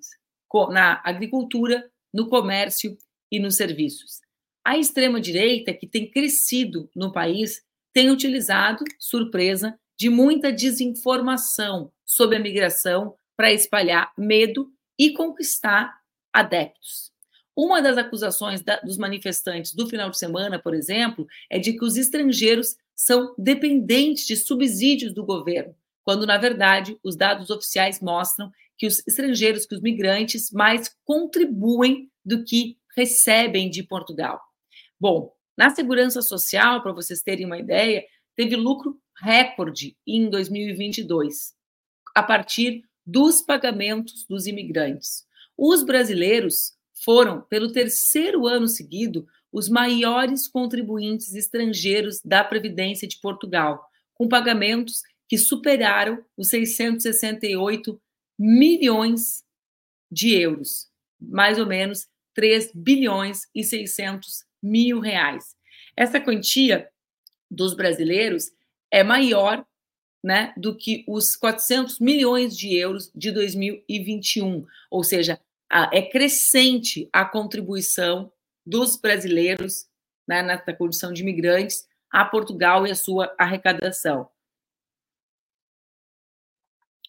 na 0.72 1.02
agricultura, 1.04 1.90
no 2.14 2.30
comércio 2.30 2.98
e 3.32 3.40
nos 3.40 3.56
serviços. 3.56 4.22
A 4.68 4.78
extrema-direita, 4.78 5.74
que 5.74 5.88
tem 5.88 6.12
crescido 6.12 6.90
no 6.94 7.10
país, 7.10 7.64
tem 7.94 8.10
utilizado, 8.10 8.84
surpresa, 9.00 9.80
de 9.98 10.10
muita 10.10 10.52
desinformação 10.52 11.90
sobre 12.06 12.36
a 12.36 12.40
migração 12.42 13.16
para 13.38 13.54
espalhar 13.54 14.12
medo 14.18 14.70
e 15.00 15.14
conquistar 15.14 15.98
adeptos. 16.34 17.14
Uma 17.56 17.82
das 17.82 17.98
acusações 17.98 18.62
da, 18.62 18.76
dos 18.82 18.98
manifestantes 18.98 19.74
do 19.74 19.88
final 19.88 20.10
de 20.10 20.18
semana, 20.18 20.60
por 20.60 20.76
exemplo, 20.76 21.26
é 21.50 21.58
de 21.58 21.72
que 21.72 21.86
os 21.86 21.96
estrangeiros 21.96 22.76
são 22.94 23.34
dependentes 23.38 24.28
de 24.28 24.36
subsídios 24.36 25.14
do 25.14 25.24
governo, 25.24 25.74
quando, 26.04 26.28
na 26.28 26.38
verdade, 26.38 27.00
os 27.02 27.16
dados 27.16 27.50
oficiais 27.50 28.02
mostram 28.02 28.52
que 28.78 28.86
os 28.86 29.02
estrangeiros, 29.08 29.66
que 29.66 29.76
os 29.76 29.82
migrantes, 29.82 30.52
mais 30.52 30.94
contribuem 31.06 32.12
do 32.26 32.44
que 32.44 32.78
recebem 32.98 33.70
de 33.70 33.82
Portugal. 33.82 34.47
Bom, 35.00 35.32
na 35.58 35.70
segurança 35.70 36.22
social, 36.22 36.82
para 36.82 36.92
vocês 36.92 37.22
terem 37.22 37.46
uma 37.46 37.58
ideia, 37.58 38.04
teve 38.36 38.56
lucro 38.56 39.00
recorde 39.22 39.96
em 40.06 40.30
2022, 40.30 41.54
a 42.16 42.24
partir 42.24 42.84
dos 43.06 43.42
pagamentos 43.42 44.26
dos 44.28 44.48
imigrantes. 44.48 45.26
Os 45.58 45.84
brasileiros 45.84 46.74
foram, 47.04 47.42
pelo 47.42 47.72
terceiro 47.72 48.48
ano 48.48 48.68
seguido, 48.68 49.28
os 49.52 49.70
maiores 49.70 50.48
contribuintes 50.48 51.34
estrangeiros 51.34 52.22
da 52.24 52.44
Previdência 52.44 53.08
de 53.08 53.20
Portugal, 53.20 53.88
com 54.14 54.28
pagamentos 54.28 55.02
que 55.28 55.38
superaram 55.38 56.24
os 56.36 56.50
668 56.50 58.00
milhões 58.38 59.44
de 60.12 60.34
euros, 60.34 60.90
mais 61.20 61.60
ou 61.60 61.66
menos 61.66 62.08
3 62.34 62.72
bilhões 62.74 63.48
e 63.54 63.64
600 63.64 64.47
mil 64.62 65.00
reais. 65.00 65.56
Essa 65.96 66.20
quantia 66.20 66.90
dos 67.50 67.74
brasileiros 67.74 68.52
é 68.92 69.04
maior 69.04 69.66
né, 70.24 70.54
do 70.58 70.76
que 70.76 71.06
os 71.08 71.36
400 71.36 72.00
milhões 72.00 72.58
de 72.58 72.76
euros 72.76 73.12
de 73.16 73.32
2021, 73.32 74.66
ou 74.92 75.04
seja, 75.04 75.40
é 75.92 76.02
crescente 76.02 77.10
a 77.12 77.26
contribuição 77.26 78.32
dos 78.66 78.98
brasileiros 78.98 79.88
né, 80.28 80.42
na 80.42 80.58
condição 80.74 81.14
de 81.14 81.22
imigrantes 81.22 81.88
a 82.12 82.26
Portugal 82.26 82.88
e 82.88 82.92
a 82.92 82.96
sua 82.96 83.34
arrecadação. 83.38 84.30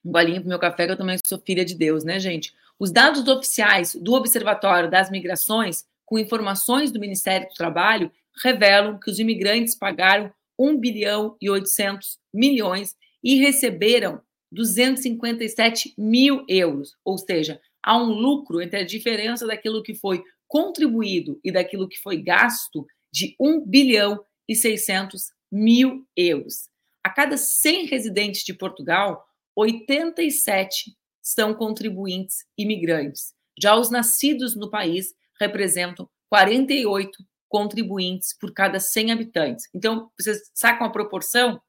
Um 0.04 0.12
golinho 0.12 0.40
para 0.40 0.48
meu 0.48 0.58
café, 0.58 0.86
que 0.86 0.92
eu 0.92 0.96
também 0.96 1.18
sou 1.24 1.38
filha 1.38 1.64
de 1.64 1.74
Deus, 1.74 2.04
né, 2.04 2.18
gente? 2.18 2.54
Os 2.78 2.92
dados 2.92 3.26
oficiais 3.26 3.94
do 3.94 4.12
Observatório 4.14 4.90
das 4.90 5.10
Migrações 5.10 5.86
com 6.08 6.18
informações 6.18 6.90
do 6.90 6.98
Ministério 6.98 7.46
do 7.48 7.52
Trabalho, 7.52 8.10
revelam 8.42 8.98
que 8.98 9.10
os 9.10 9.18
imigrantes 9.18 9.74
pagaram 9.74 10.32
1 10.58 10.78
bilhão 10.78 11.36
e 11.38 11.50
800 11.50 12.18
milhões 12.32 12.96
e 13.22 13.34
receberam 13.34 14.22
257 14.50 15.92
mil 15.98 16.46
euros, 16.48 16.96
ou 17.04 17.18
seja, 17.18 17.60
há 17.82 17.98
um 17.98 18.06
lucro 18.06 18.62
entre 18.62 18.78
a 18.80 18.86
diferença 18.86 19.46
daquilo 19.46 19.82
que 19.82 19.94
foi 19.94 20.24
contribuído 20.46 21.38
e 21.44 21.52
daquilo 21.52 21.86
que 21.86 22.00
foi 22.00 22.16
gasto 22.22 22.86
de 23.12 23.36
1 23.38 23.66
bilhão 23.66 24.18
e 24.48 24.56
600 24.56 25.24
mil 25.52 26.06
euros. 26.16 26.70
A 27.04 27.10
cada 27.10 27.36
100 27.36 27.84
residentes 27.84 28.44
de 28.44 28.54
Portugal, 28.54 29.22
87 29.54 30.96
são 31.20 31.52
contribuintes 31.52 32.46
imigrantes. 32.56 33.34
Já 33.60 33.76
os 33.76 33.90
nascidos 33.90 34.56
no 34.56 34.70
país 34.70 35.12
representam 35.40 36.08
48 36.28 37.24
contribuintes 37.48 38.36
por 38.38 38.52
cada 38.52 38.78
100 38.78 39.12
habitantes. 39.12 39.68
Então, 39.74 40.10
vocês 40.18 40.50
sacam 40.54 40.86
a 40.86 40.90
proporção? 40.90 41.60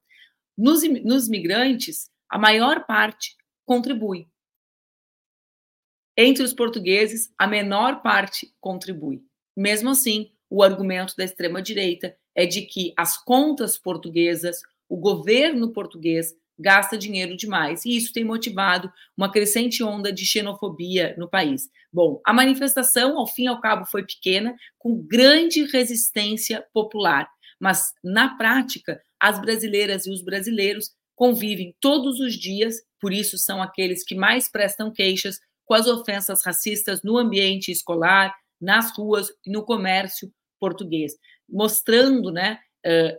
Nos, 0.56 0.82
nos 1.02 1.28
migrantes, 1.28 2.10
a 2.28 2.38
maior 2.38 2.84
parte 2.86 3.34
contribui. 3.64 4.28
Entre 6.16 6.42
os 6.42 6.52
portugueses, 6.52 7.32
a 7.38 7.46
menor 7.46 8.02
parte 8.02 8.54
contribui. 8.60 9.22
Mesmo 9.56 9.90
assim, 9.90 10.32
o 10.50 10.62
argumento 10.62 11.14
da 11.16 11.24
extrema-direita 11.24 12.16
é 12.34 12.44
de 12.44 12.62
que 12.62 12.92
as 12.96 13.16
contas 13.16 13.78
portuguesas, 13.78 14.60
o 14.88 14.96
governo 14.96 15.72
português, 15.72 16.34
gasta 16.60 16.98
dinheiro 16.98 17.36
demais. 17.36 17.84
E 17.84 17.96
isso 17.96 18.12
tem 18.12 18.24
motivado 18.24 18.92
uma 19.16 19.30
crescente 19.30 19.82
onda 19.82 20.12
de 20.12 20.26
xenofobia 20.26 21.14
no 21.18 21.28
país. 21.28 21.68
Bom, 21.92 22.20
a 22.24 22.32
manifestação, 22.32 23.18
ao 23.18 23.26
fim 23.26 23.44
e 23.44 23.48
ao 23.48 23.60
cabo, 23.60 23.86
foi 23.86 24.04
pequena, 24.04 24.54
com 24.78 25.02
grande 25.02 25.64
resistência 25.64 26.64
popular. 26.72 27.28
Mas, 27.58 27.92
na 28.02 28.36
prática, 28.36 29.00
as 29.18 29.40
brasileiras 29.40 30.06
e 30.06 30.10
os 30.10 30.22
brasileiros 30.22 30.90
convivem 31.16 31.74
todos 31.80 32.20
os 32.20 32.34
dias, 32.34 32.76
por 33.00 33.12
isso 33.12 33.36
são 33.36 33.62
aqueles 33.62 34.04
que 34.04 34.14
mais 34.14 34.50
prestam 34.50 34.90
queixas 34.90 35.38
com 35.64 35.74
as 35.74 35.86
ofensas 35.86 36.42
racistas 36.44 37.02
no 37.02 37.18
ambiente 37.18 37.70
escolar, 37.70 38.34
nas 38.60 38.96
ruas 38.96 39.28
e 39.46 39.50
no 39.50 39.64
comércio 39.64 40.32
português, 40.58 41.12
mostrando 41.48 42.30
né, 42.30 42.58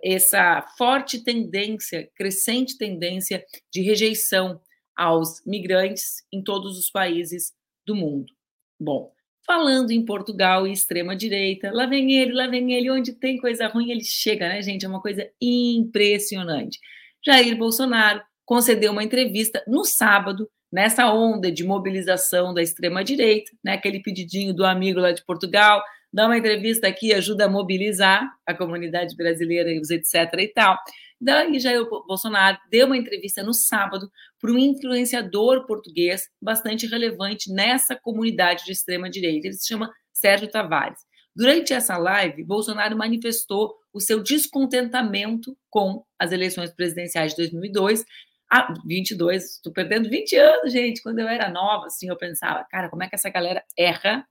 essa 0.04 0.62
forte 0.78 1.24
tendência, 1.24 2.10
crescente 2.16 2.78
tendência 2.78 3.44
de 3.72 3.82
rejeição 3.82 4.60
aos 4.96 5.44
migrantes 5.46 6.24
em 6.32 6.44
todos 6.44 6.78
os 6.78 6.90
países 6.90 7.54
do 7.86 7.96
mundo. 7.96 8.32
Bom, 8.80 9.12
falando 9.46 9.92
em 9.92 10.04
Portugal 10.06 10.68
e 10.68 10.72
extrema-direita, 10.72 11.72
lá 11.72 11.86
vem 11.86 12.14
ele, 12.14 12.34
lá 12.34 12.48
vem 12.48 12.74
ele, 12.74 12.92
onde 12.92 13.14
tem 13.14 13.38
coisa 13.38 13.68
ruim 13.68 13.92
ele 13.92 14.04
chega, 14.04 14.48
né, 14.48 14.62
gente? 14.62 14.86
É 14.86 14.90
uma 14.90 15.02
coisa 15.02 15.30
impressionante. 15.42 16.80
Jair 17.26 17.56
Bolsonaro 17.58 18.22
concedeu 18.46 18.92
uma 18.92 19.04
entrevista 19.04 19.64
no 19.68 19.84
sábado, 19.84 20.50
nessa 20.72 21.14
onda 21.14 21.52
de 21.52 21.64
mobilização 21.64 22.54
da 22.54 22.62
extrema-direita, 22.62 23.52
né, 23.64 23.74
aquele 23.74 24.02
pedidinho 24.02 24.54
do 24.54 24.66
amigo 24.66 25.00
lá 25.00 25.12
de 25.12 25.24
Portugal, 25.26 25.82
dá 26.14 26.26
uma 26.26 26.38
entrevista 26.38 26.88
aqui, 26.88 27.14
ajuda 27.14 27.46
a 27.46 27.50
mobilizar 27.50 28.28
a 28.46 28.54
comunidade 28.54 29.16
brasileira 29.16 29.72
e 29.72 29.80
os 29.80 29.90
etc 29.90 30.34
e 30.40 30.48
tal. 30.48 30.78
Daí 31.20 31.60
Jair 31.60 31.88
Bolsonaro 31.88 32.58
deu 32.70 32.88
uma 32.88 32.98
entrevista 32.98 33.44
no 33.44 33.54
sábado 33.54 34.12
para 34.40 34.52
um 34.52 34.58
influenciador 34.58 35.68
português 35.68 36.28
bastante 36.42 36.88
relevante 36.88 37.54
nessa 37.54 37.96
comunidade 37.96 38.66
de 38.66 38.72
extrema 38.72 39.10
direita. 39.10 39.48
Ele 39.48 39.54
se 39.54 39.68
chama 39.68 39.94
Sérgio 40.12 40.50
Tavares. 40.50 41.00
Durante 41.36 41.74
essa 41.74 41.98
live, 41.98 42.44
Bolsonaro 42.44 42.98
manifestou 42.98 43.76
o 43.94 44.00
seu 44.00 44.22
descontentamento 44.22 45.56
com 45.70 46.04
as 46.20 46.32
eleições 46.32 46.72
presidenciais 46.72 47.32
de 47.32 47.38
2002. 47.38 48.04
Ah, 48.52 48.74
22, 48.86 49.44
estou 49.44 49.72
perdendo 49.72 50.10
20 50.10 50.36
anos, 50.36 50.74
gente. 50.74 51.02
Quando 51.02 51.20
eu 51.20 51.28
era 51.28 51.50
nova, 51.50 51.86
assim, 51.86 52.10
eu 52.10 52.18
pensava, 52.18 52.66
cara, 52.70 52.90
como 52.90 53.04
é 53.04 53.08
que 53.08 53.16
essa 53.16 53.30
galera 53.30 53.64
erra, 53.78 54.28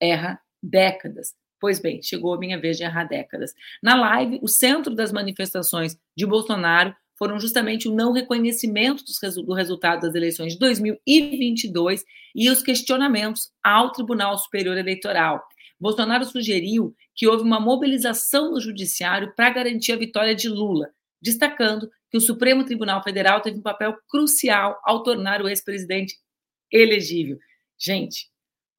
erra 0.00 0.38
décadas. 0.62 1.34
Pois 1.60 1.80
bem, 1.80 2.02
chegou 2.02 2.34
a 2.34 2.38
minha 2.38 2.60
vez 2.60 2.76
de 2.76 2.84
errar 2.84 3.04
décadas. 3.04 3.52
Na 3.82 3.94
live, 3.94 4.38
o 4.42 4.48
centro 4.48 4.94
das 4.94 5.12
manifestações 5.12 5.96
de 6.16 6.26
Bolsonaro 6.26 6.94
foram 7.18 7.40
justamente 7.40 7.88
o 7.88 7.94
não 7.94 8.12
reconhecimento 8.12 9.02
do 9.42 9.54
resultado 9.54 10.02
das 10.02 10.14
eleições 10.14 10.52
de 10.52 10.58
2022 10.58 12.04
e 12.34 12.50
os 12.50 12.62
questionamentos 12.62 13.50
ao 13.62 13.90
Tribunal 13.90 14.36
Superior 14.36 14.76
Eleitoral. 14.76 15.42
Bolsonaro 15.80 16.24
sugeriu 16.24 16.94
que 17.14 17.26
houve 17.26 17.42
uma 17.42 17.58
mobilização 17.58 18.50
no 18.52 18.60
judiciário 18.60 19.32
para 19.34 19.50
garantir 19.50 19.92
a 19.92 19.96
vitória 19.96 20.34
de 20.34 20.48
Lula, 20.48 20.90
destacando 21.20 21.90
que 22.10 22.18
o 22.18 22.20
Supremo 22.20 22.64
Tribunal 22.64 23.02
Federal 23.02 23.40
teve 23.40 23.58
um 23.58 23.62
papel 23.62 23.96
crucial 24.08 24.78
ao 24.84 25.02
tornar 25.02 25.42
o 25.42 25.48
ex-presidente 25.48 26.14
elegível. 26.70 27.38
Gente, 27.78 28.28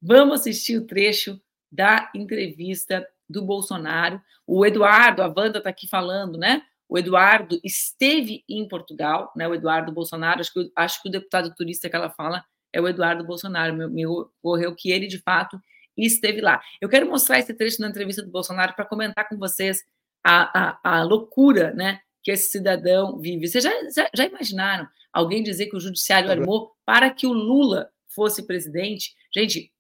vamos 0.02 0.42
assistir 0.42 0.78
o 0.78 0.86
trecho 0.86 1.40
da 1.72 2.10
entrevista 2.16 3.08
do 3.30 3.44
Bolsonaro. 3.44 4.22
O 4.46 4.66
Eduardo, 4.66 5.22
a 5.22 5.28
Wanda 5.28 5.58
está 5.58 5.70
aqui 5.70 5.88
falando, 5.88 6.38
né? 6.38 6.62
O 6.90 6.98
Eduardo 6.98 7.60
esteve 7.64 8.44
em 8.48 8.66
Portugal, 8.68 9.32
né? 9.36 9.48
O 9.48 9.54
Eduardo 9.54 9.92
Bolsonaro, 9.92 10.40
acho 10.40 10.54
que, 10.54 10.72
acho 10.76 11.02
que 11.02 11.10
o 11.10 11.12
deputado 11.12 11.54
turista 11.54 11.90
que 11.90 11.96
ela 11.96 12.10
fala 12.10 12.44
é 12.72 12.80
o 12.80 12.88
Eduardo 12.88 13.26
Bolsonaro. 13.26 13.76
Me, 13.76 13.88
me 13.88 14.08
ocorreu 14.08 14.74
que 14.74 14.92
ele, 14.92 15.08
de 15.08 15.20
fato, 15.20 15.60
esteve 15.98 16.42
lá. 16.42 16.62
Eu 16.80 16.88
quero 16.88 17.10
mostrar 17.10 17.40
esse 17.40 17.54
trecho 17.54 17.80
da 17.80 17.90
entrevista 17.90 18.22
do 18.22 18.32
Bolsonaro 18.32 18.74
para 18.74 18.86
comentar 18.86 19.28
com 19.28 19.38
vocês 19.38 19.84
a, 20.24 20.70
a, 20.70 20.80
a, 20.84 21.04
loucura, 21.04 21.74
né? 21.74 22.00
Que 22.24 22.32
esse 22.32 22.50
cidadão 22.52 23.18
vive. 23.18 23.48
Vocês 23.48 23.64
já, 23.64 23.72
já, 23.94 24.10
já 24.14 24.26
imaginaram 24.26 24.88
alguém 25.12 25.44
dizer 25.44 25.68
que 25.68 25.76
o 25.76 25.80
judiciário 25.80 26.30
armou 26.30 26.72
para 26.86 27.10
que 27.10 27.28
o 27.28 27.34
Lula 27.34 27.90
fosse 28.08 28.46
presidente? 28.46 29.14
Gente, 29.34 29.72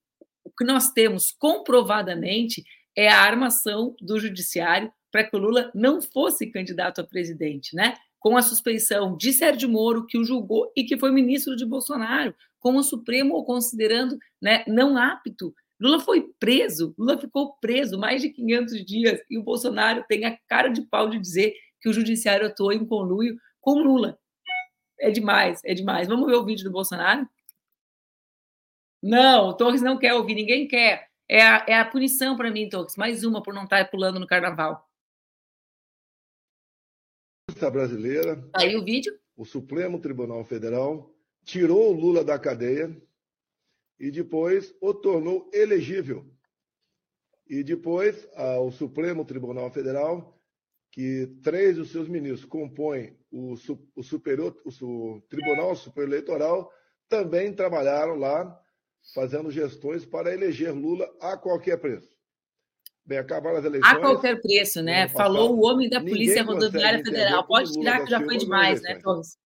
que 0.57 0.65
nós 0.65 0.91
temos 0.91 1.31
comprovadamente 1.31 2.63
é 2.95 3.09
a 3.09 3.21
armação 3.21 3.95
do 4.01 4.19
judiciário 4.19 4.91
para 5.11 5.23
que 5.23 5.35
o 5.35 5.39
Lula 5.39 5.71
não 5.73 6.01
fosse 6.01 6.47
candidato 6.47 6.99
a 6.99 7.03
presidente, 7.03 7.75
né? 7.75 7.93
Com 8.19 8.35
a 8.35 8.41
suspeição 8.41 9.15
de 9.15 9.31
Sérgio 9.31 9.69
Moro, 9.69 10.05
que 10.05 10.17
o 10.17 10.23
julgou 10.23 10.71
e 10.75 10.83
que 10.83 10.97
foi 10.97 11.11
ministro 11.11 11.55
de 11.55 11.65
Bolsonaro, 11.65 12.35
com 12.59 12.75
o 12.75 12.83
Supremo 12.83 13.43
considerando 13.45 14.17
né, 14.41 14.63
não 14.67 14.97
apto. 14.97 15.53
Lula 15.79 15.99
foi 15.99 16.29
preso, 16.39 16.93
Lula 16.97 17.17
ficou 17.19 17.55
preso 17.61 17.99
mais 17.99 18.21
de 18.21 18.29
500 18.29 18.85
dias 18.85 19.21
e 19.29 19.37
o 19.37 19.43
Bolsonaro 19.43 20.03
tem 20.07 20.25
a 20.25 20.35
cara 20.47 20.69
de 20.69 20.81
pau 20.81 21.07
de 21.07 21.19
dizer 21.19 21.53
que 21.79 21.87
o 21.87 21.93
judiciário 21.93 22.47
atuou 22.47 22.73
em 22.73 22.85
conluio 22.85 23.37
com 23.61 23.83
Lula. 23.83 24.17
É 24.99 25.11
demais, 25.11 25.61
é 25.63 25.75
demais. 25.75 26.07
Vamos 26.07 26.25
ver 26.25 26.35
o 26.35 26.43
vídeo 26.43 26.63
do 26.63 26.71
Bolsonaro? 26.71 27.27
Não, 29.01 29.49
o 29.49 29.53
Torres 29.53 29.81
não 29.81 29.97
quer 29.97 30.13
ouvir, 30.13 30.35
ninguém 30.35 30.67
quer. 30.67 31.09
É 31.29 31.41
a, 31.41 31.65
é 31.67 31.73
a 31.77 31.85
punição 31.85 32.35
para 32.35 32.51
mim, 32.51 32.69
Torres. 32.69 32.95
Mais 32.95 33.23
uma 33.23 33.43
por 33.43 33.53
não 33.53 33.63
estar 33.63 33.89
pulando 33.89 34.19
no 34.19 34.27
carnaval. 34.27 34.87
brasileira. 37.71 38.43
Aí 38.55 38.75
o 38.75 38.83
vídeo. 38.83 39.17
O 39.35 39.45
Supremo 39.45 39.99
Tribunal 39.99 40.43
Federal 40.43 41.13
tirou 41.43 41.89
o 41.89 41.99
Lula 41.99 42.23
da 42.23 42.39
cadeia 42.39 42.95
e 43.99 44.09
depois 44.09 44.75
o 44.81 44.93
tornou 44.93 45.49
elegível. 45.53 46.25
E 47.45 47.63
depois 47.63 48.27
o 48.61 48.71
Supremo 48.71 49.23
Tribunal 49.23 49.71
Federal, 49.71 50.37
que 50.91 51.27
três 51.41 51.77
dos 51.77 51.91
seus 51.91 52.09
ministros 52.09 52.45
compõem 52.45 53.17
o, 53.31 53.53
o, 53.95 54.03
superior, 54.03 54.55
o 54.65 55.21
Tribunal 55.29 55.75
Superior 55.75 56.09
Eleitoral, 56.09 56.71
também 57.07 57.53
trabalharam 57.53 58.15
lá 58.15 58.59
fazendo 59.13 59.51
gestões 59.51 60.05
para 60.05 60.33
eleger 60.33 60.73
Lula 60.73 61.09
a 61.19 61.37
qualquer 61.37 61.77
preço. 61.77 62.17
Bem, 63.05 63.19
acabaram 63.19 63.57
as 63.57 63.63
eleições. 63.63 63.89
A 63.89 63.99
qualquer 63.99 64.41
preço, 64.41 64.81
né? 64.81 65.07
Falou 65.07 65.55
o 65.55 65.65
homem 65.65 65.89
da 65.89 66.01
Polícia 66.01 66.43
Rodoviária 66.43 67.03
Federal. 67.03 67.47
Pode 67.47 67.71
tirar 67.71 68.03
que 68.03 68.09
já 68.09 68.19
foi 68.19 68.37
demais, 68.37 68.81
né, 68.81 68.95
Torres? 68.95 69.37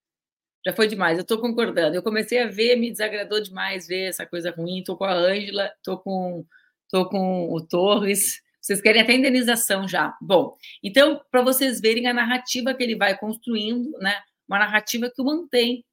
Já 0.66 0.74
foi 0.74 0.88
demais, 0.88 1.18
eu 1.18 1.24
estou 1.24 1.40
concordando. 1.40 1.96
Eu 1.96 2.04
comecei 2.04 2.40
a 2.40 2.48
ver, 2.48 2.76
me 2.76 2.92
desagradou 2.92 3.42
demais 3.42 3.88
ver 3.88 4.10
essa 4.10 4.26
coisa 4.26 4.52
ruim. 4.52 4.80
Estou 4.80 4.98
com 4.98 5.06
a 5.06 5.14
Ângela, 5.14 5.72
estou 5.78 6.00
com, 6.00 6.46
tô 6.90 7.08
com 7.08 7.52
o 7.52 7.62
Torres. 7.62 8.42
Vocês 8.60 8.82
querem 8.82 9.02
até 9.02 9.14
indenização 9.14 9.88
já. 9.88 10.16
Bom, 10.22 10.56
então, 10.84 11.20
para 11.32 11.42
vocês 11.42 11.82
verem 11.82 12.08
a 12.08 12.14
narrativa 12.14 12.74
que 12.74 12.84
ele 12.84 12.96
vai 12.96 13.18
construindo, 13.18 13.92
né? 14.00 14.16
Uma 14.48 14.60
narrativa 14.60 15.10
que 15.10 15.22
o 15.22 15.26
mantém 15.26 15.84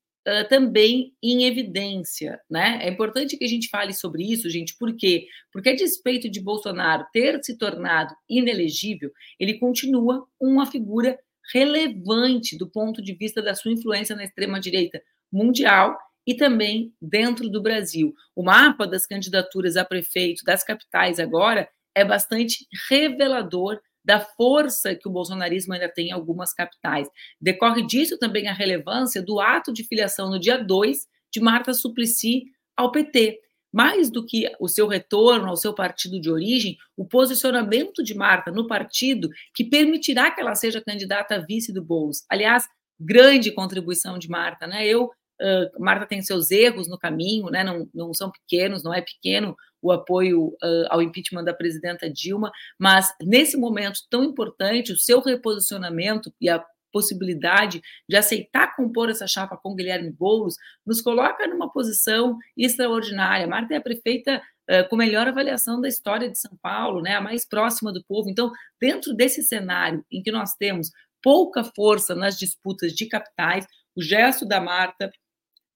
também 0.48 1.14
em 1.22 1.44
evidência, 1.44 2.40
né? 2.50 2.80
É 2.82 2.88
importante 2.88 3.36
que 3.36 3.44
a 3.44 3.48
gente 3.48 3.68
fale 3.68 3.92
sobre 3.92 4.24
isso, 4.24 4.50
gente, 4.50 4.76
por 4.76 4.94
quê? 4.96 5.26
Porque 5.52 5.70
a 5.70 5.76
despeito 5.76 6.28
de 6.28 6.40
Bolsonaro 6.40 7.06
ter 7.12 7.42
se 7.42 7.56
tornado 7.56 8.14
inelegível, 8.28 9.10
ele 9.38 9.58
continua 9.58 10.26
uma 10.40 10.66
figura 10.66 11.18
relevante 11.52 12.56
do 12.56 12.68
ponto 12.68 13.02
de 13.02 13.14
vista 13.14 13.40
da 13.40 13.54
sua 13.54 13.72
influência 13.72 14.14
na 14.14 14.24
extrema-direita 14.24 15.00
mundial 15.32 15.96
e 16.26 16.34
também 16.34 16.92
dentro 17.00 17.48
do 17.48 17.62
Brasil. 17.62 18.14
O 18.36 18.42
mapa 18.42 18.86
das 18.86 19.06
candidaturas 19.06 19.76
a 19.76 19.84
prefeito 19.84 20.44
das 20.44 20.62
capitais 20.62 21.18
agora 21.18 21.68
é 21.94 22.04
bastante 22.04 22.66
revelador 22.88 23.80
da 24.08 24.20
força 24.20 24.94
que 24.94 25.06
o 25.06 25.10
bolsonarismo 25.10 25.74
ainda 25.74 25.86
tem 25.86 26.08
em 26.08 26.12
algumas 26.12 26.54
capitais. 26.54 27.06
Decorre 27.38 27.86
disso 27.86 28.16
também 28.18 28.48
a 28.48 28.54
relevância 28.54 29.20
do 29.20 29.38
ato 29.38 29.70
de 29.70 29.84
filiação 29.84 30.30
no 30.30 30.40
dia 30.40 30.56
2 30.56 31.06
de 31.30 31.40
Marta 31.40 31.74
Suplicy 31.74 32.44
ao 32.74 32.90
PT. 32.90 33.38
Mais 33.70 34.10
do 34.10 34.24
que 34.24 34.50
o 34.58 34.66
seu 34.66 34.86
retorno 34.86 35.46
ao 35.46 35.58
seu 35.58 35.74
partido 35.74 36.18
de 36.18 36.30
origem, 36.30 36.78
o 36.96 37.04
posicionamento 37.04 38.02
de 38.02 38.14
Marta 38.14 38.50
no 38.50 38.66
partido 38.66 39.28
que 39.52 39.62
permitirá 39.62 40.30
que 40.30 40.40
ela 40.40 40.54
seja 40.54 40.80
candidata 40.80 41.34
a 41.34 41.40
vice 41.40 41.70
do 41.70 41.84
Boulos. 41.84 42.24
Aliás, 42.30 42.66
grande 42.98 43.52
contribuição 43.52 44.18
de 44.18 44.30
Marta, 44.30 44.66
né? 44.66 44.86
Eu 44.86 45.10
Uh, 45.40 45.82
Marta 45.82 46.06
tem 46.06 46.20
seus 46.22 46.50
erros 46.50 46.88
no 46.88 46.98
caminho, 46.98 47.50
né? 47.50 47.62
não, 47.62 47.88
não 47.94 48.12
são 48.12 48.30
pequenos, 48.30 48.82
não 48.82 48.92
é 48.92 49.00
pequeno 49.00 49.56
o 49.80 49.92
apoio 49.92 50.48
uh, 50.48 50.86
ao 50.90 51.00
impeachment 51.00 51.44
da 51.44 51.54
presidenta 51.54 52.10
Dilma, 52.10 52.50
mas 52.78 53.14
nesse 53.22 53.56
momento 53.56 54.00
tão 54.10 54.24
importante, 54.24 54.92
o 54.92 54.98
seu 54.98 55.20
reposicionamento 55.20 56.32
e 56.40 56.48
a 56.48 56.64
possibilidade 56.92 57.80
de 58.08 58.16
aceitar 58.16 58.74
compor 58.74 59.10
essa 59.10 59.26
chapa 59.26 59.56
com 59.56 59.74
Guilherme 59.74 60.10
Boulos 60.10 60.56
nos 60.86 61.00
coloca 61.00 61.46
numa 61.46 61.70
posição 61.70 62.36
extraordinária. 62.56 63.46
Marta 63.46 63.74
é 63.74 63.76
a 63.76 63.80
prefeita 63.80 64.42
uh, 64.68 64.88
com 64.88 64.96
melhor 64.96 65.28
avaliação 65.28 65.80
da 65.80 65.88
história 65.88 66.28
de 66.28 66.38
São 66.38 66.56
Paulo, 66.60 67.00
né? 67.02 67.14
a 67.14 67.20
mais 67.20 67.46
próxima 67.46 67.92
do 67.92 68.02
povo. 68.04 68.28
Então, 68.28 68.50
dentro 68.80 69.14
desse 69.14 69.42
cenário 69.42 70.04
em 70.10 70.22
que 70.22 70.32
nós 70.32 70.54
temos 70.54 70.90
pouca 71.22 71.64
força 71.64 72.14
nas 72.14 72.38
disputas 72.38 72.92
de 72.92 73.06
capitais, 73.06 73.66
o 73.96 74.02
gesto 74.02 74.46
da 74.46 74.60
Marta 74.60 75.10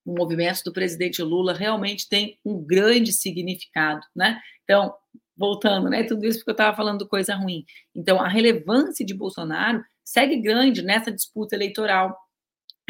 o 0.04 0.14
movimento 0.14 0.62
do 0.64 0.72
presidente 0.72 1.22
Lula 1.22 1.52
realmente 1.52 2.08
tem 2.08 2.38
um 2.44 2.62
grande 2.62 3.12
significado, 3.12 4.06
né? 4.14 4.40
Então, 4.64 4.94
voltando, 5.36 5.88
né? 5.88 6.04
Tudo 6.04 6.26
isso 6.26 6.38
porque 6.38 6.50
eu 6.50 6.54
estava 6.54 6.76
falando 6.76 7.08
coisa 7.08 7.34
ruim. 7.34 7.64
Então, 7.94 8.20
a 8.20 8.28
relevância 8.28 9.04
de 9.04 9.14
Bolsonaro 9.14 9.84
segue 10.04 10.36
grande 10.36 10.82
nessa 10.82 11.12
disputa 11.12 11.54
eleitoral. 11.54 12.16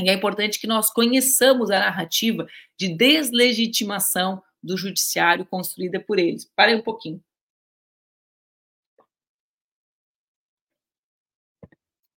E 0.01 0.09
é 0.09 0.13
importante 0.13 0.59
que 0.59 0.67
nós 0.67 0.91
conheçamos 0.93 1.71
a 1.71 1.79
narrativa 1.79 2.47
de 2.79 2.89
deslegitimação 2.97 4.43
do 4.63 4.77
judiciário 4.77 5.45
construída 5.47 6.01
por 6.01 6.19
eles. 6.19 6.51
Parem 6.57 6.77
um 6.77 6.83
pouquinho. 6.83 7.23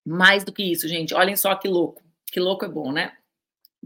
Mais 0.06 0.44
do 0.44 0.54
que 0.54 0.64
isso, 0.64 0.88
gente, 0.88 1.14
olhem 1.14 1.36
só 1.36 1.56
que 1.56 1.68
louco. 1.68 2.04
Que 2.28 2.40
louco 2.40 2.64
é 2.66 2.70
bom, 2.70 2.92
né? 2.92 3.18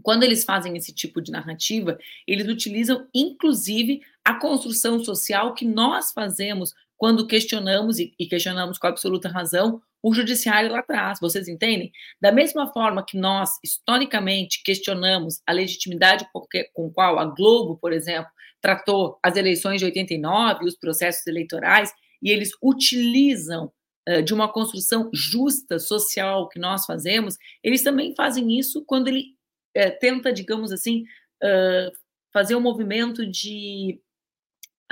Quando 0.02 0.22
eles 0.22 0.44
fazem 0.44 0.76
esse 0.76 0.94
tipo 0.94 1.20
de 1.20 1.32
narrativa, 1.32 1.98
eles 2.26 2.48
utilizam 2.48 3.06
inclusive 3.14 4.00
a 4.24 4.34
construção 4.34 5.02
social 5.02 5.54
que 5.54 5.64
nós 5.64 6.12
fazemos 6.12 6.74
quando 6.96 7.26
questionamos, 7.26 7.98
e 7.98 8.26
questionamos 8.28 8.76
com 8.76 8.86
absoluta 8.86 9.28
razão, 9.28 9.80
o 10.02 10.14
judiciário 10.14 10.70
lá 10.70 10.80
atrás, 10.80 11.18
vocês 11.20 11.48
entendem? 11.48 11.90
Da 12.20 12.32
mesma 12.32 12.72
forma 12.72 13.04
que 13.04 13.16
nós, 13.16 13.58
historicamente, 13.64 14.62
questionamos 14.62 15.40
a 15.46 15.52
legitimidade 15.52 16.26
com 16.74 16.90
qual 16.90 17.18
a 17.18 17.24
Globo, 17.24 17.76
por 17.76 17.92
exemplo, 17.92 18.30
tratou 18.60 19.18
as 19.22 19.36
eleições 19.36 19.78
de 19.78 19.86
89, 19.86 20.66
os 20.66 20.76
processos 20.76 21.26
eleitorais, 21.26 21.92
e 22.22 22.30
eles 22.30 22.50
utilizam 22.62 23.72
uh, 24.08 24.22
de 24.22 24.34
uma 24.34 24.52
construção 24.52 25.10
justa, 25.12 25.78
social, 25.78 26.48
que 26.48 26.58
nós 26.58 26.84
fazemos, 26.84 27.36
eles 27.62 27.82
também 27.82 28.14
fazem 28.14 28.58
isso 28.58 28.84
quando 28.86 29.08
ele 29.08 29.34
uh, 29.76 29.98
tenta, 30.00 30.32
digamos 30.32 30.72
assim, 30.72 31.04
uh, 31.42 31.92
fazer 32.32 32.54
um 32.54 32.60
movimento 32.60 33.26
de 33.26 34.00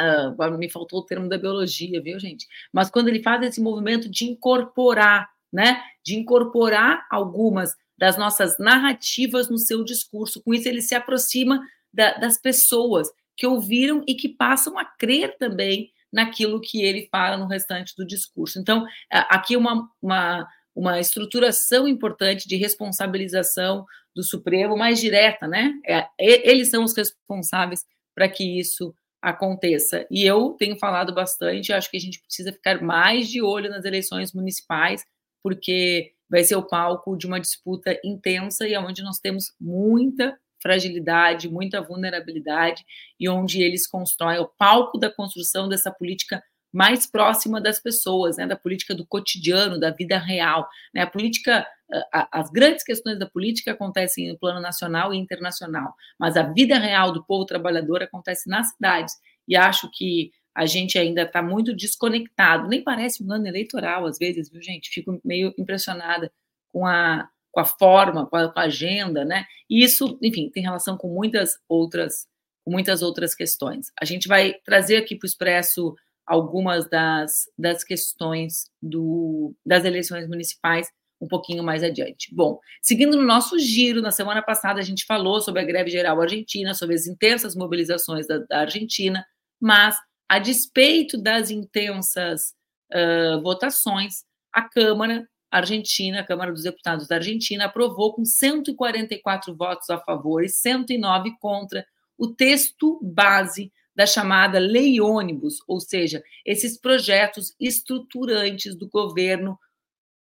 Uh, 0.01 0.57
me 0.57 0.71
faltou 0.71 1.01
o 1.01 1.05
termo 1.05 1.29
da 1.29 1.37
biologia, 1.37 2.01
viu, 2.01 2.21
gente? 2.21 2.47
Mas 2.73 2.89
quando 2.89 3.09
ele 3.09 3.21
faz 3.21 3.43
esse 3.43 3.61
movimento 3.61 4.09
de 4.09 4.27
incorporar, 4.27 5.29
né? 5.53 5.83
De 6.05 6.15
incorporar 6.15 7.05
algumas 7.11 7.75
das 7.99 8.17
nossas 8.17 8.57
narrativas 8.61 9.51
no 9.51 9.59
seu 9.59 9.83
discurso. 9.83 10.41
Com 10.41 10.55
isso, 10.55 10.69
ele 10.69 10.81
se 10.81 10.95
aproxima 10.95 11.61
da, 11.93 12.13
das 12.15 12.39
pessoas 12.39 13.09
que 13.37 13.45
ouviram 13.45 14.05
e 14.07 14.15
que 14.15 14.29
passam 14.29 14.79
a 14.79 14.85
crer 14.85 15.37
também 15.37 15.91
naquilo 16.13 16.61
que 16.61 16.81
ele 16.81 17.09
fala 17.11 17.37
no 17.37 17.47
restante 17.47 17.95
do 17.97 18.07
discurso. 18.07 18.59
Então, 18.59 18.87
aqui 19.11 19.57
uma, 19.57 19.91
uma, 20.01 20.49
uma 20.79 21.01
estruturação 21.01 21.89
importante 21.89 22.47
de 22.47 22.55
responsabilização 22.55 23.85
do 24.15 24.23
Supremo 24.23 24.77
mais 24.77 25.01
direta, 25.01 25.49
né? 25.49 25.75
É, 25.85 26.07
eles 26.17 26.71
são 26.71 26.85
os 26.85 26.97
responsáveis 26.97 27.85
para 28.15 28.29
que 28.29 28.61
isso 28.61 28.95
aconteça. 29.21 30.07
E 30.09 30.25
eu 30.25 30.51
tenho 30.51 30.79
falado 30.79 31.13
bastante, 31.13 31.73
acho 31.73 31.91
que 31.91 31.97
a 31.97 32.01
gente 32.01 32.21
precisa 32.21 32.53
ficar 32.53 32.81
mais 32.81 33.29
de 33.29 33.43
olho 33.43 33.69
nas 33.69 33.85
eleições 33.85 34.33
municipais, 34.33 35.05
porque 35.43 36.13
vai 36.31 36.45
ser 36.45 36.55
o 36.55 36.63
palco 36.63 37.17
de 37.17 37.27
uma 37.27 37.41
disputa 37.41 37.99
intensa 38.05 38.69
e 38.69 38.77
onde 38.77 39.03
nós 39.03 39.19
temos 39.19 39.53
muita 39.61 40.39
fragilidade, 40.63 41.49
muita 41.49 41.83
vulnerabilidade 41.83 42.85
e 43.19 43.29
onde 43.29 43.63
eles 43.63 43.85
constroem 43.85 44.39
o 44.39 44.47
palco 44.47 44.97
da 44.97 45.11
construção 45.11 45.69
dessa 45.69 45.91
política 45.91 46.41
mais 46.73 47.07
próxima 47.07 47.61
das 47.61 47.81
pessoas, 47.81 48.37
né, 48.37 48.47
da 48.47 48.57
política 48.57 48.95
do 48.95 49.07
cotidiano, 49.07 49.81
da 49.81 49.91
vida 49.91 50.19
real. 50.19 50.69
Né? 50.95 51.03
A 51.03 51.07
política, 51.07 51.67
as 52.13 52.51
grandes 52.51 52.85
questões 52.85 53.19
da 53.19 53.27
política 53.27 53.73
acontecem 53.73 54.29
no 54.29 54.39
plano 54.39 54.61
nacional 54.61 55.15
e 55.15 55.17
internacional, 55.17 55.95
mas 56.19 56.37
a 56.37 56.43
vida 56.43 56.79
real 56.79 57.13
do 57.13 57.25
povo 57.25 57.47
trabalhador 57.47 58.03
acontece 58.03 58.49
nas 58.49 58.71
cidades. 58.71 59.15
E 59.47 59.57
acho 59.57 59.91
que 59.93 60.31
a 60.55 60.67
gente 60.67 60.99
ainda 60.99 61.23
está 61.23 61.41
muito 61.41 61.75
desconectado. 61.75 62.69
Nem 62.69 62.83
parece 62.83 63.23
um 63.23 63.33
ano 63.33 63.47
eleitoral, 63.47 64.07
às 64.07 64.19
vezes, 64.19 64.51
viu, 64.51 64.61
gente? 64.61 64.91
Fico 64.91 65.21
meio 65.25 65.55
impressionada 65.57 66.33
com 66.73 66.85
a, 66.85 67.29
com 67.53 67.61
a 67.61 67.65
forma, 67.65 68.27
com 68.27 68.37
a, 68.37 68.53
com 68.53 68.59
a 68.59 68.65
agenda, 68.65 69.25
né? 69.25 69.45
E 69.71 69.85
isso, 69.85 70.19
enfim, 70.21 70.51
tem 70.51 70.63
relação 70.63 70.97
com 70.97 71.09
muitas 71.09 71.59
outras, 71.69 72.27
com 72.65 72.73
muitas 72.73 73.03
outras 73.03 73.37
questões. 73.37 73.93
A 74.01 74.05
gente 74.05 74.27
vai 74.27 74.55
trazer 74.65 74.97
aqui 74.97 75.15
para 75.15 75.27
o 75.27 75.29
Expresso 75.29 75.95
algumas 76.29 76.89
das, 76.89 77.49
das 77.59 77.83
questões 77.83 78.71
do, 78.83 79.55
das 79.65 79.85
eleições 79.85 80.29
municipais 80.29 80.89
um 81.21 81.27
pouquinho 81.27 81.65
mais 81.65 81.83
adiante. 81.83 82.33
Bom, 82.33 82.61
seguindo 82.81 83.17
no 83.17 83.25
nosso 83.25 83.59
giro, 83.59 84.01
na 84.01 84.11
semana 84.11 84.43
passada 84.43 84.79
a 84.79 84.85
gente 84.85 85.05
falou 85.05 85.41
sobre 85.41 85.61
a 85.61 85.65
greve 85.65 85.91
geral 85.91 86.21
argentina, 86.21 86.75
sobre 86.75 86.95
as 86.95 87.07
intensas 87.07 87.57
mobilizações 87.57 88.27
da, 88.27 88.39
da 88.39 88.61
Argentina, 88.61 89.25
mas, 89.61 89.97
a 90.29 90.39
despeito 90.39 91.21
das 91.21 91.51
intensas 91.51 92.55
uh, 92.93 93.43
votações, 93.43 94.23
a 94.53 94.63
Câmara 94.63 95.27
Argentina, 95.51 96.21
a 96.21 96.25
Câmara 96.25 96.53
dos 96.53 96.63
Deputados 96.63 97.09
da 97.09 97.17
Argentina, 97.17 97.65
aprovou 97.65 98.15
com 98.15 98.25
144 98.25 99.57
votos 99.57 99.91
a 99.91 99.99
favor 99.99 100.45
e 100.45 100.49
109 100.49 101.33
contra 101.41 101.85
o 102.17 102.29
texto 102.29 103.01
base 103.03 103.73
da 103.99 104.07
chamada 104.07 104.61
Lei 104.61 105.01
Ônibus, 105.01 105.57
ou 105.67 105.81
seja, 105.81 106.23
esses 106.47 106.79
projetos 106.79 107.57
estruturantes 107.59 108.77
do 108.77 108.89
governo 108.89 109.59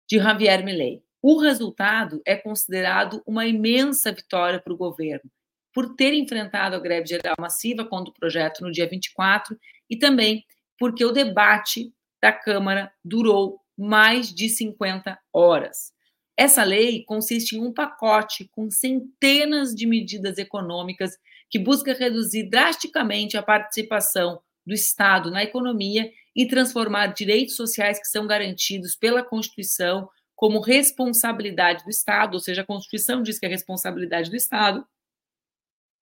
de 0.10 0.18
Javier 0.18 0.64
Milei. 0.64 1.04
O 1.22 1.38
resultado 1.38 2.22
é 2.26 2.38
considerado 2.38 3.22
uma 3.28 3.46
imensa 3.46 4.14
vitória 4.14 4.62
para 4.62 4.72
o 4.72 4.78
governo, 4.78 5.30
por 5.74 5.94
ter 5.94 6.14
enfrentado 6.14 6.74
a 6.74 6.80
greve 6.80 7.06
geral 7.06 7.36
massiva 7.38 7.84
contra 7.84 8.12
o 8.12 8.14
projeto 8.14 8.62
no 8.62 8.72
dia 8.72 8.88
24 8.88 9.60
e 9.90 9.98
também 9.98 10.46
porque 10.80 11.04
o 11.04 11.12
debate 11.12 11.94
da 12.22 12.32
Câmara 12.32 12.90
durou 13.04 13.60
mais 13.78 14.34
de 14.34 14.48
50 14.48 15.20
horas. 15.34 15.92
Essa 16.38 16.64
lei 16.64 17.04
consiste 17.04 17.58
em 17.58 17.62
um 17.62 17.74
pacote 17.74 18.48
com 18.54 18.72
centenas 18.72 19.76
de 19.76 19.86
medidas 19.86 20.38
econômicas 20.38 21.18
que 21.56 21.60
busca 21.60 21.94
reduzir 21.94 22.50
drasticamente 22.50 23.38
a 23.38 23.42
participação 23.42 24.42
do 24.68 24.74
Estado 24.74 25.32
na 25.32 25.42
economia 25.42 26.12
e 26.36 26.46
transformar 26.46 27.14
direitos 27.14 27.56
sociais 27.56 27.98
que 27.98 28.10
são 28.10 28.28
garantidos 28.28 28.94
pela 28.94 29.24
Constituição 29.24 30.10
como 30.36 30.60
responsabilidade 30.60 31.86
do 31.86 31.90
Estado, 31.90 32.34
ou 32.34 32.42
seja, 32.42 32.62
a 32.62 32.66
Constituição 32.66 33.24
diz 33.24 33.40
que 33.40 33.46
é 33.46 33.48
responsabilidade 33.48 34.30
do 34.30 34.36
Estado, 34.36 34.86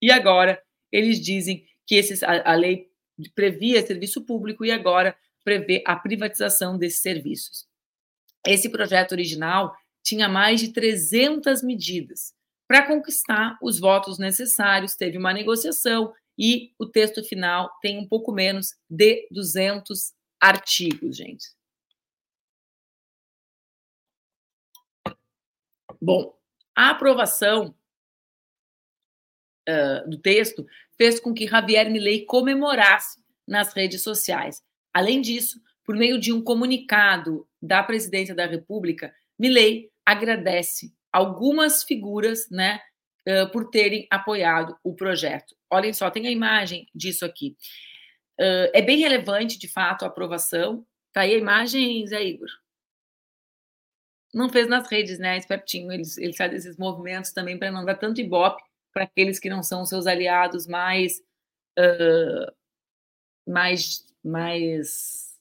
e 0.02 0.12
agora 0.12 0.60
eles 0.92 1.22
dizem 1.22 1.64
que 1.86 1.94
esses, 1.94 2.24
a, 2.24 2.52
a 2.52 2.56
lei 2.56 2.88
previa 3.36 3.86
serviço 3.86 4.26
público 4.26 4.66
e 4.66 4.72
agora 4.72 5.16
prevê 5.44 5.84
a 5.86 5.96
privatização 5.96 6.80
desses 6.80 7.00
serviços. 7.00 7.68
Esse 8.44 8.70
projeto 8.70 9.12
original 9.12 9.78
tinha 10.02 10.28
mais 10.28 10.62
de 10.62 10.74
300 10.74 11.62
medidas, 11.62 12.34
para 12.74 12.88
conquistar 12.88 13.56
os 13.62 13.80
votos 13.80 14.18
necessários, 14.18 14.96
teve 14.96 15.16
uma 15.16 15.32
negociação 15.32 16.12
e 16.36 16.74
o 16.80 16.88
texto 16.88 17.24
final 17.24 17.72
tem 17.84 18.00
um 18.00 18.08
pouco 18.08 18.32
menos 18.32 18.76
de 18.90 19.28
200 19.30 20.12
artigos, 20.42 21.16
gente. 21.16 21.46
Bom, 26.02 26.36
a 26.76 26.90
aprovação 26.90 27.76
uh, 29.70 30.10
do 30.10 30.18
texto 30.18 30.66
fez 30.98 31.20
com 31.20 31.32
que 31.32 31.46
Javier 31.46 31.92
Milei 31.92 32.26
comemorasse 32.26 33.24
nas 33.48 33.72
redes 33.72 34.02
sociais. 34.02 34.64
Além 34.92 35.22
disso, 35.22 35.62
por 35.84 35.96
meio 35.96 36.20
de 36.20 36.34
um 36.34 36.42
comunicado 36.44 37.48
da 37.62 37.84
Presidência 37.84 38.34
da 38.34 38.48
República, 38.48 39.14
Milei 39.38 39.92
agradece 40.04 40.92
algumas 41.14 41.84
figuras, 41.84 42.50
né, 42.50 42.82
uh, 43.28 43.50
por 43.52 43.70
terem 43.70 44.08
apoiado 44.10 44.76
o 44.84 44.96
projeto. 44.96 45.56
Olhem 45.70 45.94
só, 45.94 46.10
tem 46.10 46.28
a 46.28 46.32
imagem 46.32 46.88
disso 46.94 47.24
aqui. 47.24 47.56
Uh, 48.40 48.74
é 48.74 48.82
bem 48.82 48.98
relevante, 48.98 49.60
de 49.60 49.68
fato, 49.68 50.04
a 50.04 50.08
aprovação. 50.08 50.86
Tá 51.14 51.22
aí 51.22 51.36
a 51.36 51.38
imagem, 51.38 52.06
Zé 52.08 52.24
Igor. 52.24 52.50
Não 54.34 54.50
fez 54.50 54.68
nas 54.68 54.90
redes, 54.90 55.20
né? 55.20 55.38
Espertinho. 55.38 55.92
Eles, 55.92 56.18
eles 56.18 56.36
fazem 56.36 56.58
esses 56.58 56.76
movimentos 56.76 57.32
também 57.32 57.58
para 57.58 57.72
não 57.72 57.86
dar 57.86 57.96
tanto 57.96 58.20
ibope 58.20 58.64
para 58.92 59.04
aqueles 59.04 59.40
que 59.40 59.50
não 59.50 59.62
são 59.62 59.86
seus 59.86 60.08
aliados 60.08 60.66
mais, 60.66 61.20
uh, 61.78 62.52
mais, 63.48 64.06
mais 64.24 65.40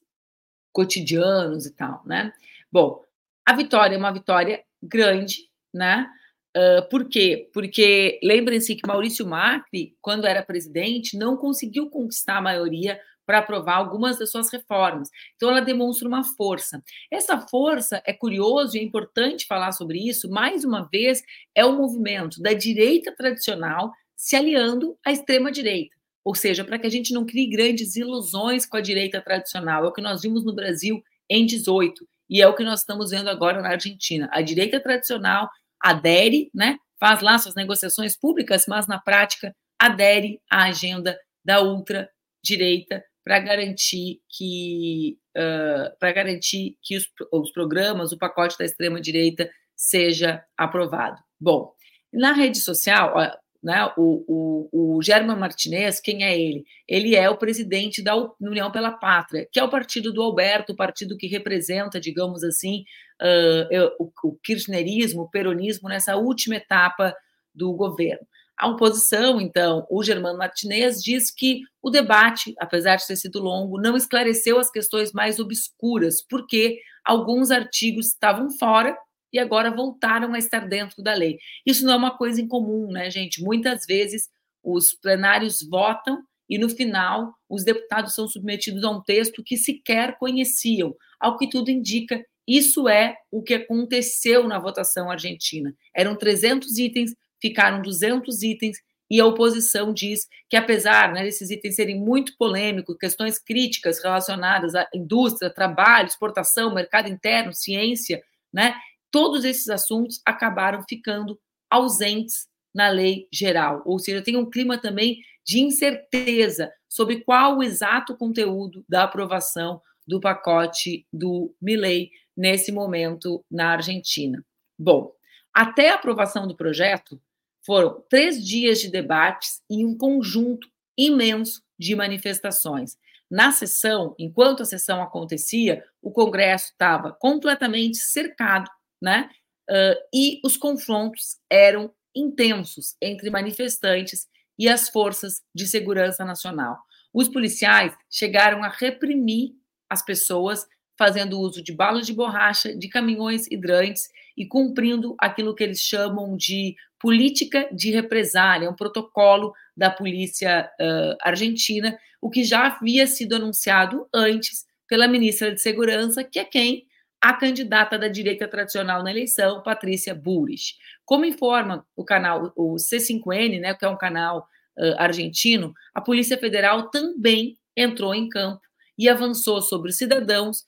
cotidianos 0.73 1.67
e 1.67 1.73
tal, 1.73 2.03
né? 2.05 2.33
Bom, 2.71 3.05
a 3.45 3.55
vitória 3.55 3.95
é 3.95 3.99
uma 3.99 4.13
vitória 4.13 4.65
grande, 4.83 5.51
né? 5.73 6.09
Uh, 6.57 6.87
por 6.91 7.09
quê? 7.09 7.49
Porque 7.53 8.21
lembrem-se 8.23 8.75
que 8.75 8.87
Maurício 8.87 9.27
Macri, 9.27 9.97
quando 10.03 10.27
era 10.27 10.43
presidente, 10.43 11.17
não 11.17 11.37
conseguiu 11.37 11.89
conquistar 11.89 12.37
a 12.37 12.43
maioria 12.43 13.01
para 13.25 13.39
aprovar 13.39 13.77
algumas 13.77 14.19
das 14.19 14.31
suas 14.31 14.51
reformas. 14.51 15.09
Então, 15.37 15.49
ela 15.49 15.61
demonstra 15.61 16.07
uma 16.07 16.25
força. 16.25 16.83
Essa 17.11 17.39
força 17.41 18.03
é 18.05 18.13
curioso 18.13 18.77
e 18.77 18.81
é 18.81 18.83
importante 18.83 19.47
falar 19.47 19.73
sobre 19.73 19.99
isso. 20.07 20.29
Mais 20.29 20.65
uma 20.65 20.89
vez, 20.91 21.23
é 21.55 21.65
o 21.65 21.73
movimento 21.73 22.43
da 22.43 22.53
direita 22.53 23.15
tradicional 23.15 23.93
se 24.17 24.37
aliando 24.37 24.99
à 25.05 25.13
extrema 25.13 25.51
direita. 25.51 25.97
Ou 26.25 26.35
seja, 26.35 26.65
para 26.65 26.79
que 26.79 26.87
a 26.87 26.91
gente 26.91 27.13
não 27.13 27.25
crie 27.25 27.49
grandes 27.49 27.97
ilusões 27.97 28.67
com 28.67 28.77
a 28.77 28.81
direita 28.81 29.21
tradicional. 29.21 29.85
É 29.85 29.89
o 29.89 29.93
que 29.93 30.03
nós 30.03 30.23
vimos 30.23 30.45
no 30.45 30.55
Brasil 30.55 31.03
em 31.29 31.47
18 31.47 32.07
e 32.31 32.41
é 32.41 32.47
o 32.47 32.55
que 32.55 32.63
nós 32.63 32.81
estamos 32.81 33.11
vendo 33.11 33.29
agora 33.29 33.61
na 33.61 33.71
Argentina. 33.71 34.29
A 34.33 34.41
direita 34.41 34.81
tradicional 34.81 35.51
adere, 35.83 36.51
né, 36.55 36.77
faz 37.01 37.21
lá 37.21 37.39
suas 37.39 37.55
negociações 37.55 38.17
públicas, 38.17 38.67
mas 38.69 38.87
na 38.87 39.01
prática 39.01 39.55
adere 39.79 40.41
à 40.51 40.65
agenda 40.65 41.19
da 41.45 41.61
ultradireita 41.61 43.05
para 43.25 43.41
garantir 43.41 44.21
que 44.29 45.19
uh, 45.37 45.99
para 45.99 46.13
garantir 46.13 46.77
que 46.83 46.97
os, 46.97 47.09
os 47.33 47.53
programas, 47.53 48.13
o 48.13 48.19
pacote 48.19 48.57
da 48.59 48.65
extrema 48.65 49.01
direita 49.01 49.51
seja 49.77 50.45
aprovado. 50.57 51.21
Bom, 51.41 51.73
na 52.13 52.33
rede 52.33 52.59
social, 52.59 53.15
né, 53.63 53.87
o, 53.97 54.69
o, 54.73 54.99
o 54.99 55.37
Martinez, 55.39 56.01
quem 56.01 56.25
é 56.25 56.37
ele? 56.39 56.65
Ele 56.89 57.15
é 57.15 57.31
o 57.31 57.37
presidente 57.37 58.03
da 58.03 58.15
União 58.41 58.73
pela 58.73 58.91
Pátria, 58.91 59.47
que 59.53 59.61
é 59.61 59.65
o 59.65 59.71
partido 59.71 60.13
do 60.13 60.21
Alberto, 60.21 60.73
o 60.73 60.77
partido 60.77 61.17
que 61.17 61.29
representa, 61.29 62.01
digamos 62.01 62.43
assim, 62.43 62.85
uh, 63.21 64.05
o, 64.05 64.13
o 64.25 64.37
kirchnerismo, 64.43 65.23
o 65.23 65.31
peronismo 65.31 65.89
nessa 65.89 66.17
última 66.17 66.57
etapa 66.57 67.15
do 67.55 67.73
governo. 67.73 68.27
A 68.59 68.69
oposição, 68.69 69.41
então, 69.41 69.87
o 69.91 70.03
Germano 70.03 70.39
Martinez 70.39 71.03
diz 71.03 71.31
que 71.31 71.61
o 71.81 71.91
debate, 71.91 72.55
apesar 72.61 72.97
de 72.97 73.07
ter 73.07 73.17
sido 73.17 73.41
longo, 73.41 73.81
não 73.81 73.97
esclareceu 73.97 74.59
as 74.59 74.71
questões 74.71 75.13
mais 75.13 75.39
obscuras, 75.39 76.23
porque 76.29 76.79
alguns 77.05 77.51
artigos 77.51 78.09
estavam 78.09 78.51
fora 78.51 78.97
e 79.33 79.39
agora 79.39 79.71
voltaram 79.71 80.35
a 80.35 80.39
estar 80.39 80.69
dentro 80.69 81.03
da 81.03 81.15
lei. 81.15 81.39
Isso 81.65 81.85
não 81.85 81.93
é 81.93 81.97
uma 81.97 82.17
coisa 82.17 82.41
incomum, 82.41 82.89
né, 82.89 83.11
gente? 83.11 83.43
Muitas 83.43 83.87
vezes 83.87 84.29
os 84.63 84.93
plenários 84.93 85.63
votam 85.63 86.23
e 86.49 86.59
no 86.59 86.69
final 86.69 87.33
os 87.49 87.65
deputados 87.65 88.15
são 88.15 88.29
submetidos 88.29 88.85
a 88.85 88.91
um 88.91 89.03
texto 89.03 89.43
que 89.43 89.57
sequer 89.57 90.19
conheciam. 90.19 90.95
Ao 91.19 91.37
que 91.37 91.49
tudo 91.49 91.71
indica, 91.71 92.23
isso 92.47 92.89
é 92.89 93.17
o 93.31 93.43
que 93.43 93.55
aconteceu 93.55 94.47
na 94.47 94.59
votação 94.59 95.11
argentina. 95.11 95.75
Eram 95.95 96.17
300 96.17 96.77
itens, 96.79 97.15
ficaram 97.41 97.81
200 97.81 98.43
itens 98.43 98.79
e 99.11 99.21
a 99.21 99.27
oposição 99.27 99.93
diz 99.93 100.27
que, 100.49 100.57
apesar 100.57 101.13
né, 101.13 101.23
desses 101.23 101.51
itens 101.51 101.75
serem 101.75 102.01
muito 102.01 102.35
polêmicos, 102.39 102.97
questões 102.97 103.39
críticas 103.39 104.03
relacionadas 104.03 104.75
à 104.75 104.89
indústria, 104.95 105.53
trabalho, 105.53 106.07
exportação, 106.07 106.75
mercado 106.75 107.09
interno, 107.09 107.53
ciência, 107.53 108.23
né, 108.51 108.75
todos 109.13 109.45
esses 109.45 109.69
assuntos 109.69 110.21
acabaram 110.27 110.83
ficando 110.89 111.39
ausentes 111.71 112.49
na 112.75 112.89
lei 112.89 113.29
geral. 113.31 113.83
Ou 113.85 113.99
seja, 113.99 114.23
tem 114.23 114.37
um 114.37 114.49
clima 114.49 114.79
também 114.79 115.23
de 115.45 115.61
incerteza 115.61 116.73
sobre 116.89 117.21
qual 117.21 117.59
o 117.59 117.63
exato 117.63 118.17
conteúdo 118.17 118.85
da 118.89 119.05
aprovação 119.05 119.81
do 120.07 120.19
pacote 120.21 121.07
do 121.13 121.55
Milley 121.61 122.11
nesse 122.37 122.73
momento 122.73 123.45
na 123.51 123.73
Argentina. 123.73 124.45
Bom, 124.79 125.13
até 125.53 125.91
a 125.91 125.95
aprovação 125.95 126.47
do 126.47 126.57
projeto, 126.57 127.21
foram 127.65 128.03
três 128.09 128.45
dias 128.45 128.81
de 128.81 128.91
debates 128.91 129.63
e 129.71 129.85
um 129.85 129.97
conjunto 129.97 130.69
imenso 130.99 131.63
de 131.79 131.95
manifestações. 131.95 132.97
Na 133.31 133.53
sessão, 133.53 134.15
enquanto 134.19 134.63
a 134.63 134.67
sessão 134.67 135.01
acontecia, 135.01 135.85
o 136.03 136.11
Congresso 136.11 136.73
estava 136.73 137.13
completamente 137.13 137.99
cercado 137.99 138.71
né? 139.03 139.29
Uh, 139.69 139.99
e 140.15 140.41
os 140.45 140.57
confrontos 140.57 141.37
eram 141.51 141.93
intensos 142.15 142.95
entre 143.03 143.29
manifestantes 143.31 144.27
e 144.59 144.69
as 144.69 144.89
forças 144.89 145.43
de 145.55 145.67
segurança 145.67 146.25
nacional. 146.25 146.79
Os 147.13 147.29
policiais 147.29 147.95
chegaram 148.11 148.63
a 148.63 148.69
reprimir 148.69 149.51
as 149.91 150.05
pessoas 150.05 150.67
fazendo 150.97 151.41
uso 151.41 151.63
de 151.63 151.73
balas 151.73 152.07
de 152.07 152.13
borracha, 152.13 152.75
de 152.77 152.89
caminhões 152.89 153.47
hidrantes 153.51 154.09
e 154.37 154.47
cumprindo 154.47 155.17
aquilo 155.19 155.55
que 155.55 155.65
eles 155.65 155.81
chamam 155.81 156.37
de 156.37 156.77
política 156.99 157.69
de 157.73 157.91
represália, 157.91 158.71
um 158.71 158.77
protocolo 158.77 159.53
da 159.77 159.91
polícia 159.91 160.71
uh, 160.81 161.17
argentina, 161.21 161.99
o 162.21 162.31
que 162.31 162.45
já 162.45 162.67
havia 162.67 163.07
sido 163.07 163.35
anunciado 163.35 164.07
antes 164.15 164.65
pela 164.87 165.09
ministra 165.09 165.53
de 165.53 165.61
Segurança, 165.61 166.23
que 166.23 166.39
é 166.39 166.45
quem 166.45 166.87
a 167.23 167.33
candidata 167.33 167.97
da 167.97 168.09
direita 168.09 168.49
tradicional 168.49 169.05
na 169.05 169.13
eleição, 169.13 169.63
Patrícia 169.63 170.13
Burris. 170.13 170.77
Como 171.05 171.25
informa 171.25 171.87
o 171.95 172.05
canal, 172.05 172.53
o 172.57 172.75
C5N, 172.75 173.61
né, 173.61 173.75
que 173.75 173.85
é 173.85 173.89
um 173.89 173.97
canal 173.97 174.49
uh, 174.77 174.97
argentino, 174.99 175.73
a 175.95 176.01
Polícia 176.01 176.37
Federal 176.37 176.91
também 176.91 177.57
entrou 177.77 178.13
em 178.13 178.29
campo 178.29 178.61
e 178.99 179.09
avançou 179.09 179.63
sobre 179.63 179.93
cidadãos, 179.93 180.65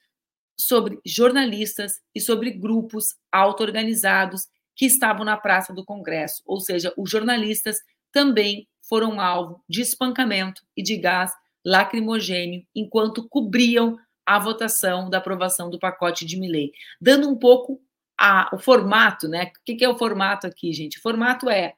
sobre 0.57 1.01
jornalistas 1.05 2.01
e 2.15 2.21
sobre 2.21 2.53
grupos 2.53 3.17
auto-organizados 3.33 4.47
que 4.77 4.87
estavam 4.87 5.25
na 5.25 5.37
Praça 5.37 5.75
do 5.75 5.85
Congresso, 5.85 6.41
ou 6.47 6.61
seja, 6.61 6.93
os 6.97 7.11
jornalistas 7.11 7.79
também 8.13 8.69
foram 8.89 9.21
alvo 9.21 9.61
de 9.69 9.81
espancamento 9.81 10.63
e 10.77 10.83
de 10.85 10.97
gás 10.97 11.33
lacrimogênio 11.65 12.65
enquanto 12.75 13.29
cobriam 13.29 13.99
a 14.27 14.39
votação 14.39 15.11
da 15.11 15.19
aprovação 15.19 15.71
do 15.71 15.79
pacote 15.79 16.25
de 16.25 16.39
Milley, 16.39 16.73
dando 17.01 17.29
um 17.29 17.37
pouco 17.37 17.81
a, 18.19 18.51
o 18.55 18.59
formato, 18.59 19.29
né? 19.29 19.45
O 19.45 19.65
que, 19.65 19.75
que 19.75 19.85
é 19.85 19.89
o 19.89 19.99
formato 19.99 20.47
aqui, 20.47 20.73
gente? 20.73 20.99
O 20.99 21.03
formato 21.03 21.49
é 21.51 21.75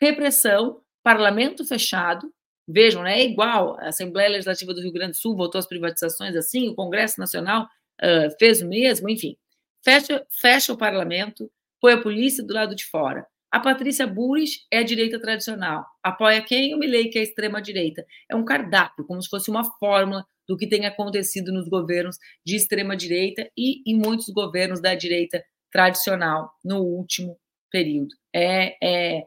repressão, 0.00 0.80
parlamento 1.02 1.64
fechado, 1.64 2.32
vejam, 2.66 3.02
né? 3.02 3.20
É 3.20 3.24
igual 3.24 3.78
a 3.80 3.88
Assembleia 3.88 4.30
Legislativa 4.30 4.72
do 4.72 4.80
Rio 4.80 4.92
Grande 4.92 5.12
do 5.12 5.16
Sul 5.16 5.36
votou 5.36 5.58
as 5.58 5.66
privatizações 5.66 6.34
assim, 6.36 6.68
o 6.68 6.74
Congresso 6.74 7.18
Nacional 7.18 7.64
uh, 7.64 8.38
fez 8.38 8.62
o 8.62 8.68
mesmo, 8.68 9.08
enfim. 9.08 9.36
Fecha, 9.84 10.24
fecha 10.40 10.72
o 10.72 10.76
parlamento, 10.76 11.50
põe 11.80 11.94
a 11.94 12.00
polícia 12.00 12.44
do 12.44 12.54
lado 12.54 12.74
de 12.74 12.84
fora. 12.86 13.26
A 13.50 13.58
Patrícia 13.58 14.06
Burris 14.06 14.64
é 14.70 14.78
a 14.78 14.82
direita 14.84 15.18
tradicional. 15.18 15.84
Apoia 16.02 16.40
quem? 16.40 16.72
O 16.72 16.78
Milley, 16.78 17.08
que 17.08 17.18
é 17.18 17.20
a 17.20 17.24
extrema-direita. 17.24 18.06
É 18.28 18.36
um 18.36 18.44
cardápio, 18.44 19.04
como 19.04 19.20
se 19.20 19.28
fosse 19.28 19.50
uma 19.50 19.64
fórmula 19.64 20.24
do 20.50 20.56
que 20.56 20.66
tem 20.66 20.84
acontecido 20.84 21.52
nos 21.52 21.68
governos 21.68 22.16
de 22.44 22.56
extrema-direita 22.56 23.48
e 23.56 23.88
em 23.88 23.96
muitos 23.96 24.28
governos 24.30 24.80
da 24.80 24.96
direita 24.96 25.40
tradicional 25.70 26.50
no 26.64 26.80
último 26.80 27.38
período. 27.70 28.16
É, 28.34 28.74
é, 28.82 29.26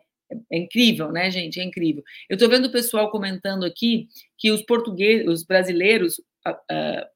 é 0.51 0.57
incrível, 0.57 1.13
né, 1.13 1.31
gente? 1.31 1.61
É 1.61 1.63
incrível. 1.63 2.03
Eu 2.29 2.33
estou 2.33 2.49
vendo 2.49 2.65
o 2.65 2.71
pessoal 2.73 3.09
comentando 3.09 3.63
aqui 3.63 4.09
que 4.37 4.51
os 4.51 4.63
portugueses, 4.63 5.25
os 5.25 5.45
brasileiros, 5.45 6.19
uh, 6.45 7.07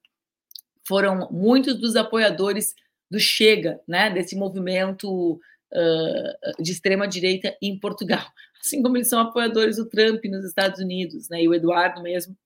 foram 0.88 1.30
muitos 1.30 1.78
dos 1.78 1.98
apoiadores 1.98 2.74
do 3.12 3.20
Chega, 3.20 3.78
né, 3.86 4.10
desse 4.10 4.38
movimento 4.38 5.34
uh, 5.34 6.63
de 6.63 6.72
extrema 6.72 7.06
direita 7.10 7.58
em 7.62 7.78
Portugal, 7.78 8.26
assim 8.65 8.82
como 8.82 8.96
eles 8.96 9.10
são 9.10 9.20
apoiadores 9.20 9.76
do 9.76 9.89
Trump 9.89 10.24
nos 10.24 10.46
Estados 10.46 10.80
Unidos, 10.80 11.28
né, 11.28 11.43
e 11.43 11.50
o 11.50 11.54
Eduardo 11.54 12.02
mesmo 12.02 12.38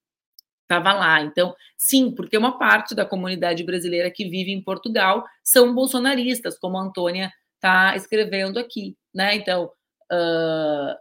estava 0.72 0.94
lá. 0.94 1.22
Então, 1.22 1.54
sim, 1.78 2.12
porque 2.16 2.38
uma 2.38 2.58
parte 2.58 2.96
da 2.96 3.06
comunidade 3.06 3.64
brasileira 3.64 4.10
que 4.10 4.30
vive 4.30 4.52
em 4.52 4.64
Portugal 4.64 5.26
são 5.44 5.76
bolsonaristas, 5.76 6.58
como 6.58 6.78
a 6.78 6.84
Antônia 6.84 7.32
está 7.56 7.96
escrevendo 7.96 8.58
aqui, 8.58 8.96
né? 9.14 9.36
Então, 9.36 9.66
uh, 10.12 10.96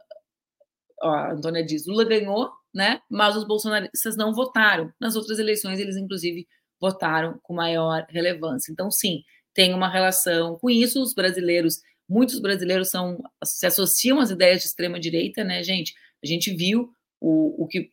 ó, 1.02 1.09
a 1.09 1.33
Antônia 1.33 1.64
diz, 1.64 1.87
Lula 1.87 2.04
ganhou, 2.04 2.50
né? 2.74 3.00
Mas 3.09 3.37
os 3.37 3.46
bolsonaristas 3.46 4.16
não 4.16 4.35
votaram. 4.35 4.92
Nas 5.00 5.14
outras 5.14 5.38
eleições, 5.38 5.78
eles, 5.78 5.96
inclusive, 5.96 6.46
votaram 6.80 7.38
com 7.42 7.54
maior 7.54 8.04
relevância. 8.11 8.72
Então, 8.72 8.90
sim, 8.90 9.22
tem 9.54 9.72
uma 9.72 9.88
relação 9.88 10.59
com 10.59 10.68
isso. 10.68 11.00
Os 11.00 11.14
brasileiros, 11.14 11.80
muitos 12.09 12.40
brasileiros 12.40 12.90
são 12.90 13.22
se 13.44 13.66
associam 13.66 14.18
às 14.18 14.30
ideias 14.30 14.61
de 14.61 14.66
extrema 14.66 14.98
direita, 14.98 15.44
né, 15.44 15.62
gente? 15.62 15.94
A 16.22 16.26
gente 16.26 16.54
viu 16.54 16.90
o, 17.20 17.64
o 17.64 17.66
que 17.66 17.90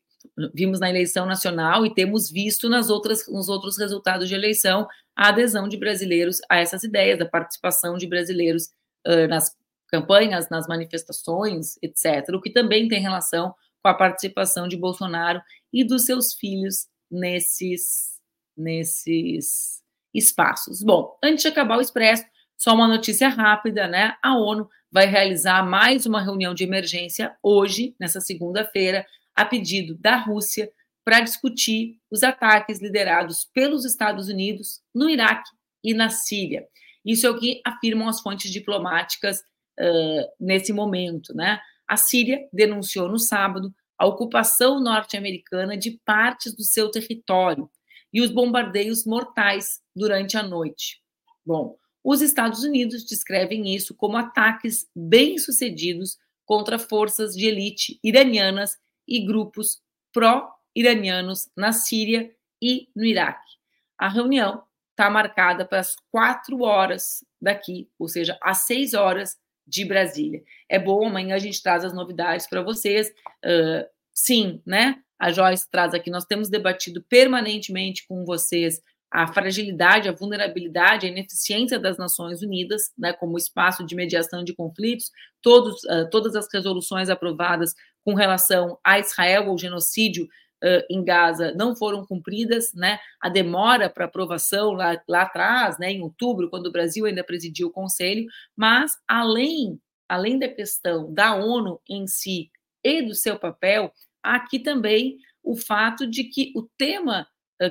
vimos 0.54 0.80
na 0.80 0.90
eleição 0.90 1.26
nacional 1.26 1.86
e 1.86 1.94
temos 1.94 2.30
visto 2.30 2.70
nas 2.70 2.90
outras, 2.90 3.28
nos 3.28 3.50
outros 3.50 3.78
resultados 3.78 4.28
de 4.28 4.36
eleição 4.36 4.88
a 5.16 5.30
adesão 5.30 5.68
de 5.68 5.78
brasileiros 5.78 6.40
a 6.50 6.58
essas 6.58 6.84
ideias, 6.84 7.20
a 7.20 7.26
participação 7.26 7.98
de 7.98 8.08
brasileiros 8.08 8.70
uh, 9.08 9.28
nas 9.28 9.56
campanhas, 9.88 10.50
nas 10.50 10.68
manifestações, 10.68 11.78
etc., 11.82 12.30
o 12.34 12.42
que 12.42 12.52
também 12.52 12.88
tem 12.88 13.02
relação 13.02 13.54
com 13.82 13.90
a 13.90 13.94
participação 13.94 14.68
de 14.68 14.78
Bolsonaro 14.78 15.42
e 15.72 15.84
dos 15.84 16.06
seus 16.06 16.34
filhos 16.34 16.88
nesses, 17.10 18.20
nesses 18.56 19.82
espaços. 20.14 20.84
Bom, 20.84 21.18
antes 21.24 21.44
de 21.44 21.48
acabar 21.48 21.78
o 21.78 21.82
Expresso, 21.82 22.26
só 22.58 22.74
uma 22.74 22.88
notícia 22.88 23.30
rápida, 23.30 23.88
né? 23.88 24.16
A 24.22 24.36
ONU 24.36 24.68
vai 24.92 25.06
realizar 25.06 25.64
mais 25.64 26.06
uma 26.06 26.22
reunião 26.22 26.54
de 26.54 26.64
emergência 26.64 27.36
hoje, 27.42 27.96
nessa 28.00 28.20
segunda-feira, 28.20 29.06
a 29.38 29.46
pedido 29.46 29.96
da 29.96 30.18
Rússia 30.18 30.70
para 31.06 31.22
discutir 31.22 32.00
os 32.12 32.24
ataques 32.24 32.82
liderados 32.82 33.48
pelos 33.54 33.86
Estados 33.86 34.28
Unidos 34.28 34.82
no 34.94 35.10
Iraque 35.10 35.50
e 35.84 35.94
na 35.94 36.10
Síria. 36.10 36.68
Isso 37.06 37.26
é 37.26 37.30
o 37.30 37.40
que 37.40 37.62
afirmam 37.64 38.10
as 38.10 38.20
fontes 38.20 38.52
diplomáticas 38.52 39.40
uh, 39.80 40.28
nesse 40.40 40.74
momento. 40.74 41.34
Né? 41.34 41.60
A 41.88 41.96
Síria 41.96 42.46
denunciou 42.52 43.08
no 43.08 43.20
sábado 43.20 43.74
a 43.98 44.06
ocupação 44.06 44.82
norte-americana 44.82 45.78
de 45.78 45.92
partes 46.04 46.54
do 46.54 46.64
seu 46.64 46.92
território 46.92 47.70
e 48.12 48.22
os 48.22 48.32
bombardeios 48.32 49.06
mortais 49.06 49.80
durante 49.96 50.36
a 50.36 50.44
noite. 50.44 51.02
Bom, 51.46 51.78
os 52.04 52.22
Estados 52.22 52.64
Unidos 52.64 53.06
descrevem 53.06 53.74
isso 53.74 53.96
como 53.96 54.18
ataques 54.18 54.88
bem-sucedidos 54.96 56.18
contra 56.46 56.80
forças 56.80 57.34
de 57.34 57.46
elite 57.46 58.00
iranianas 58.04 58.78
e 59.08 59.26
grupos 59.26 59.82
pró-iranianos 60.14 61.50
na 61.56 61.72
Síria 61.72 62.32
e 62.62 62.90
no 62.96 63.06
Iraque. 63.06 63.58
A 63.98 64.10
reunião 64.10 64.64
está 64.92 65.10
marcada 65.10 65.66
para 65.66 65.80
as 65.80 65.96
quatro 66.12 66.64
horas 66.64 67.24
daqui, 67.42 67.90
ou 68.00 68.08
seja, 68.08 68.38
às 68.42 68.66
seis 68.66 68.94
horas 68.94 69.38
de 69.66 69.86
Brasília. 69.86 70.44
É 70.70 70.80
bom, 70.80 71.08
amanhã 71.08 71.36
a 71.36 71.40
gente 71.40 71.62
traz 71.62 71.84
as 71.84 71.94
novidades 71.94 72.48
para 72.48 72.62
vocês. 72.62 73.10
Uh, 73.46 73.88
sim, 74.14 74.62
né? 74.66 75.02
A 75.20 75.32
Joyce 75.32 75.70
traz 75.70 75.94
aqui, 75.94 76.10
nós 76.10 76.26
temos 76.26 76.50
debatido 76.50 77.04
permanentemente 77.04 78.06
com 78.08 78.24
vocês 78.24 78.82
a 79.12 79.28
fragilidade, 79.32 80.10
a 80.10 80.12
vulnerabilidade, 80.12 81.06
a 81.06 81.10
ineficiência 81.10 81.80
das 81.80 81.98
Nações 81.98 82.42
Unidas, 82.42 82.92
né, 82.98 83.14
como 83.14 83.38
espaço 83.38 83.86
de 83.86 83.96
mediação 83.96 84.44
de 84.44 84.54
conflitos, 84.54 85.12
todos, 85.42 85.84
uh, 85.86 86.10
todas 86.12 86.36
as 86.36 86.48
resoluções 86.54 87.10
aprovadas 87.10 87.74
com 88.04 88.14
relação 88.14 88.78
a 88.84 89.00
Israel 89.00 89.48
ou 89.48 89.58
genocídio 89.58 90.26
uh, 90.26 90.84
em 90.90 91.04
Gaza 91.04 91.54
não 91.56 91.76
foram 91.76 92.06
cumpridas, 92.06 92.74
né, 92.74 93.00
a 93.22 93.30
demora 93.30 93.90
para 93.90 94.06
aprovação 94.06 94.72
lá, 94.72 95.02
lá 95.08 95.22
atrás, 95.22 95.80
né, 95.80 95.92
em 95.92 96.02
outubro, 96.02 96.50
quando 96.50 96.68
o 96.68 96.72
Brasil 96.72 97.06
ainda 97.06 97.24
presidiu 97.24 97.68
o 97.68 97.72
Conselho, 97.72 98.26
mas 98.56 98.92
além, 99.08 99.80
além 100.10 100.38
da 100.38 100.50
questão 100.50 101.14
da 101.14 101.34
ONU 101.36 101.80
em 101.90 102.06
si 102.08 102.52
e 102.84 103.02
do 103.02 103.16
seu 103.16 103.40
papel, 103.40 103.92
aqui 104.22 104.60
também 104.60 105.18
o 105.42 105.56
fato 105.56 106.06
de 106.06 106.26
que 106.26 106.52
o 106.54 106.68
tema 106.78 107.26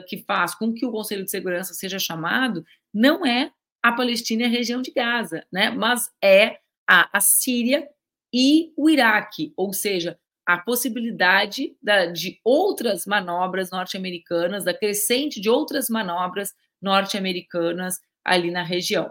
que 0.06 0.18
faz 0.18 0.54
com 0.54 0.72
que 0.72 0.84
o 0.84 0.90
Conselho 0.90 1.24
de 1.24 1.30
Segurança 1.30 1.74
seja 1.74 1.98
chamado 1.98 2.64
não 2.92 3.24
é 3.24 3.50
a 3.82 3.92
Palestina 3.92 4.42
e 4.42 4.46
a 4.46 4.48
região 4.48 4.82
de 4.82 4.90
Gaza, 4.90 5.46
né? 5.52 5.70
mas 5.70 6.10
é 6.22 6.58
a, 6.88 7.08
a 7.16 7.20
Síria 7.20 7.88
e 8.32 8.72
o 8.76 8.90
Iraque, 8.90 9.52
ou 9.56 9.72
seja, 9.72 10.18
a 10.44 10.58
possibilidade 10.58 11.76
da, 11.82 12.06
de 12.06 12.40
outras 12.44 13.06
manobras 13.06 13.70
norte-americanas, 13.70 14.64
da 14.64 14.72
crescente 14.72 15.40
de 15.40 15.48
outras 15.48 15.88
manobras 15.88 16.52
norte-americanas 16.80 18.00
ali 18.24 18.50
na 18.50 18.62
região. 18.62 19.10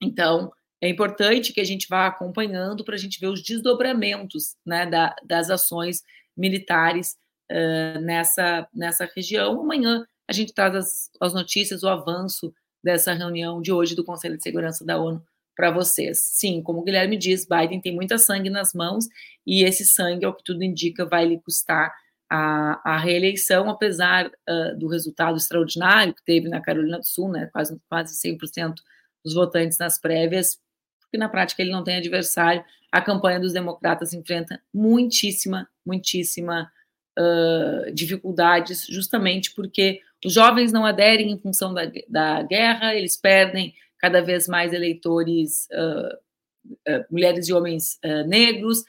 Então, 0.00 0.52
é 0.80 0.88
importante 0.88 1.52
que 1.52 1.60
a 1.60 1.64
gente 1.64 1.88
vá 1.88 2.06
acompanhando 2.06 2.84
para 2.84 2.94
a 2.94 2.98
gente 2.98 3.18
ver 3.18 3.28
os 3.28 3.42
desdobramentos 3.42 4.56
né, 4.66 4.86
da, 4.86 5.14
das 5.24 5.50
ações 5.50 6.02
militares 6.36 7.16
uh, 7.50 8.00
nessa, 8.00 8.68
nessa 8.74 9.08
região. 9.14 9.60
Amanhã 9.60 10.06
a 10.28 10.32
gente 10.32 10.52
traz 10.52 10.74
as, 10.74 11.10
as 11.20 11.34
notícias, 11.34 11.82
o 11.82 11.88
avanço 11.88 12.52
dessa 12.82 13.12
reunião 13.12 13.60
de 13.60 13.72
hoje 13.72 13.94
do 13.94 14.04
Conselho 14.04 14.36
de 14.36 14.42
Segurança 14.42 14.84
da 14.84 14.98
ONU 14.98 15.22
para 15.56 15.70
vocês. 15.70 16.18
Sim, 16.20 16.62
como 16.62 16.80
o 16.80 16.84
Guilherme 16.84 17.16
diz, 17.16 17.46
Biden 17.46 17.80
tem 17.80 17.94
muita 17.94 18.18
sangue 18.18 18.50
nas 18.50 18.74
mãos 18.74 19.06
e 19.46 19.64
esse 19.64 19.84
sangue, 19.84 20.24
ao 20.24 20.34
que 20.34 20.42
tudo 20.44 20.62
indica, 20.62 21.06
vai 21.06 21.24
lhe 21.24 21.40
custar 21.40 21.94
a, 22.28 22.94
a 22.94 22.98
reeleição, 22.98 23.70
apesar 23.70 24.26
uh, 24.26 24.78
do 24.78 24.88
resultado 24.88 25.36
extraordinário 25.36 26.14
que 26.14 26.24
teve 26.24 26.48
na 26.48 26.60
Carolina 26.60 26.98
do 26.98 27.06
Sul, 27.06 27.30
né, 27.30 27.48
quase, 27.52 27.80
quase 27.88 28.16
100% 28.16 28.74
dos 29.24 29.34
votantes 29.34 29.78
nas 29.78 30.00
prévias, 30.00 30.58
porque 31.00 31.16
na 31.16 31.28
prática 31.28 31.62
ele 31.62 31.70
não 31.70 31.84
tem 31.84 31.96
adversário. 31.96 32.64
A 32.90 33.00
campanha 33.00 33.40
dos 33.40 33.52
democratas 33.52 34.12
enfrenta 34.12 34.60
muitíssima, 34.72 35.68
muitíssima 35.86 36.70
uh, 37.18 37.92
dificuldades, 37.92 38.86
justamente 38.86 39.52
porque 39.54 40.00
os 40.24 40.32
jovens 40.32 40.72
não 40.72 40.84
aderem 40.84 41.30
em 41.30 41.38
função 41.38 41.72
da, 41.74 41.82
da 42.08 42.42
guerra, 42.42 42.94
eles 42.94 43.16
perdem 43.16 43.74
cada 43.98 44.20
vez 44.20 44.48
mais 44.48 44.72
eleitores, 44.72 45.68
uh, 45.72 46.14
uh, 46.88 47.04
mulheres 47.10 47.48
e 47.48 47.52
homens 47.52 47.98
negros, 48.26 48.84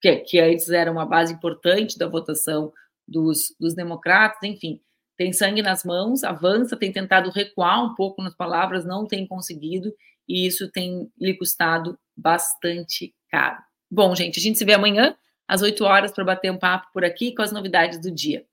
que, 0.00 0.16
que 0.16 0.38
antes 0.38 0.68
era 0.68 0.90
uma 0.90 1.06
base 1.06 1.32
importante 1.32 1.98
da 1.98 2.06
votação 2.06 2.72
dos, 3.06 3.54
dos 3.58 3.74
democratas, 3.74 4.42
enfim, 4.42 4.80
tem 5.16 5.32
sangue 5.32 5.62
nas 5.62 5.84
mãos, 5.84 6.24
avança, 6.24 6.76
tem 6.76 6.92
tentado 6.92 7.30
recuar 7.30 7.84
um 7.84 7.94
pouco 7.94 8.22
nas 8.22 8.34
palavras, 8.34 8.84
não 8.84 9.06
tem 9.06 9.26
conseguido, 9.26 9.94
e 10.28 10.46
isso 10.46 10.70
tem 10.70 11.10
lhe 11.20 11.34
custado 11.34 11.98
bastante 12.16 13.14
caro. 13.30 13.62
Bom, 13.90 14.14
gente, 14.14 14.40
a 14.40 14.42
gente 14.42 14.58
se 14.58 14.64
vê 14.64 14.74
amanhã 14.74 15.16
às 15.48 15.62
8 15.62 15.84
horas 15.84 16.12
para 16.12 16.24
bater 16.24 16.50
um 16.50 16.58
papo 16.58 16.88
por 16.92 17.04
aqui 17.04 17.34
com 17.34 17.42
as 17.42 17.52
novidades 17.52 18.00
do 18.00 18.10
dia. 18.10 18.44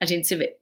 A 0.00 0.06
gente 0.06 0.26
se 0.26 0.36
vê. 0.36 0.56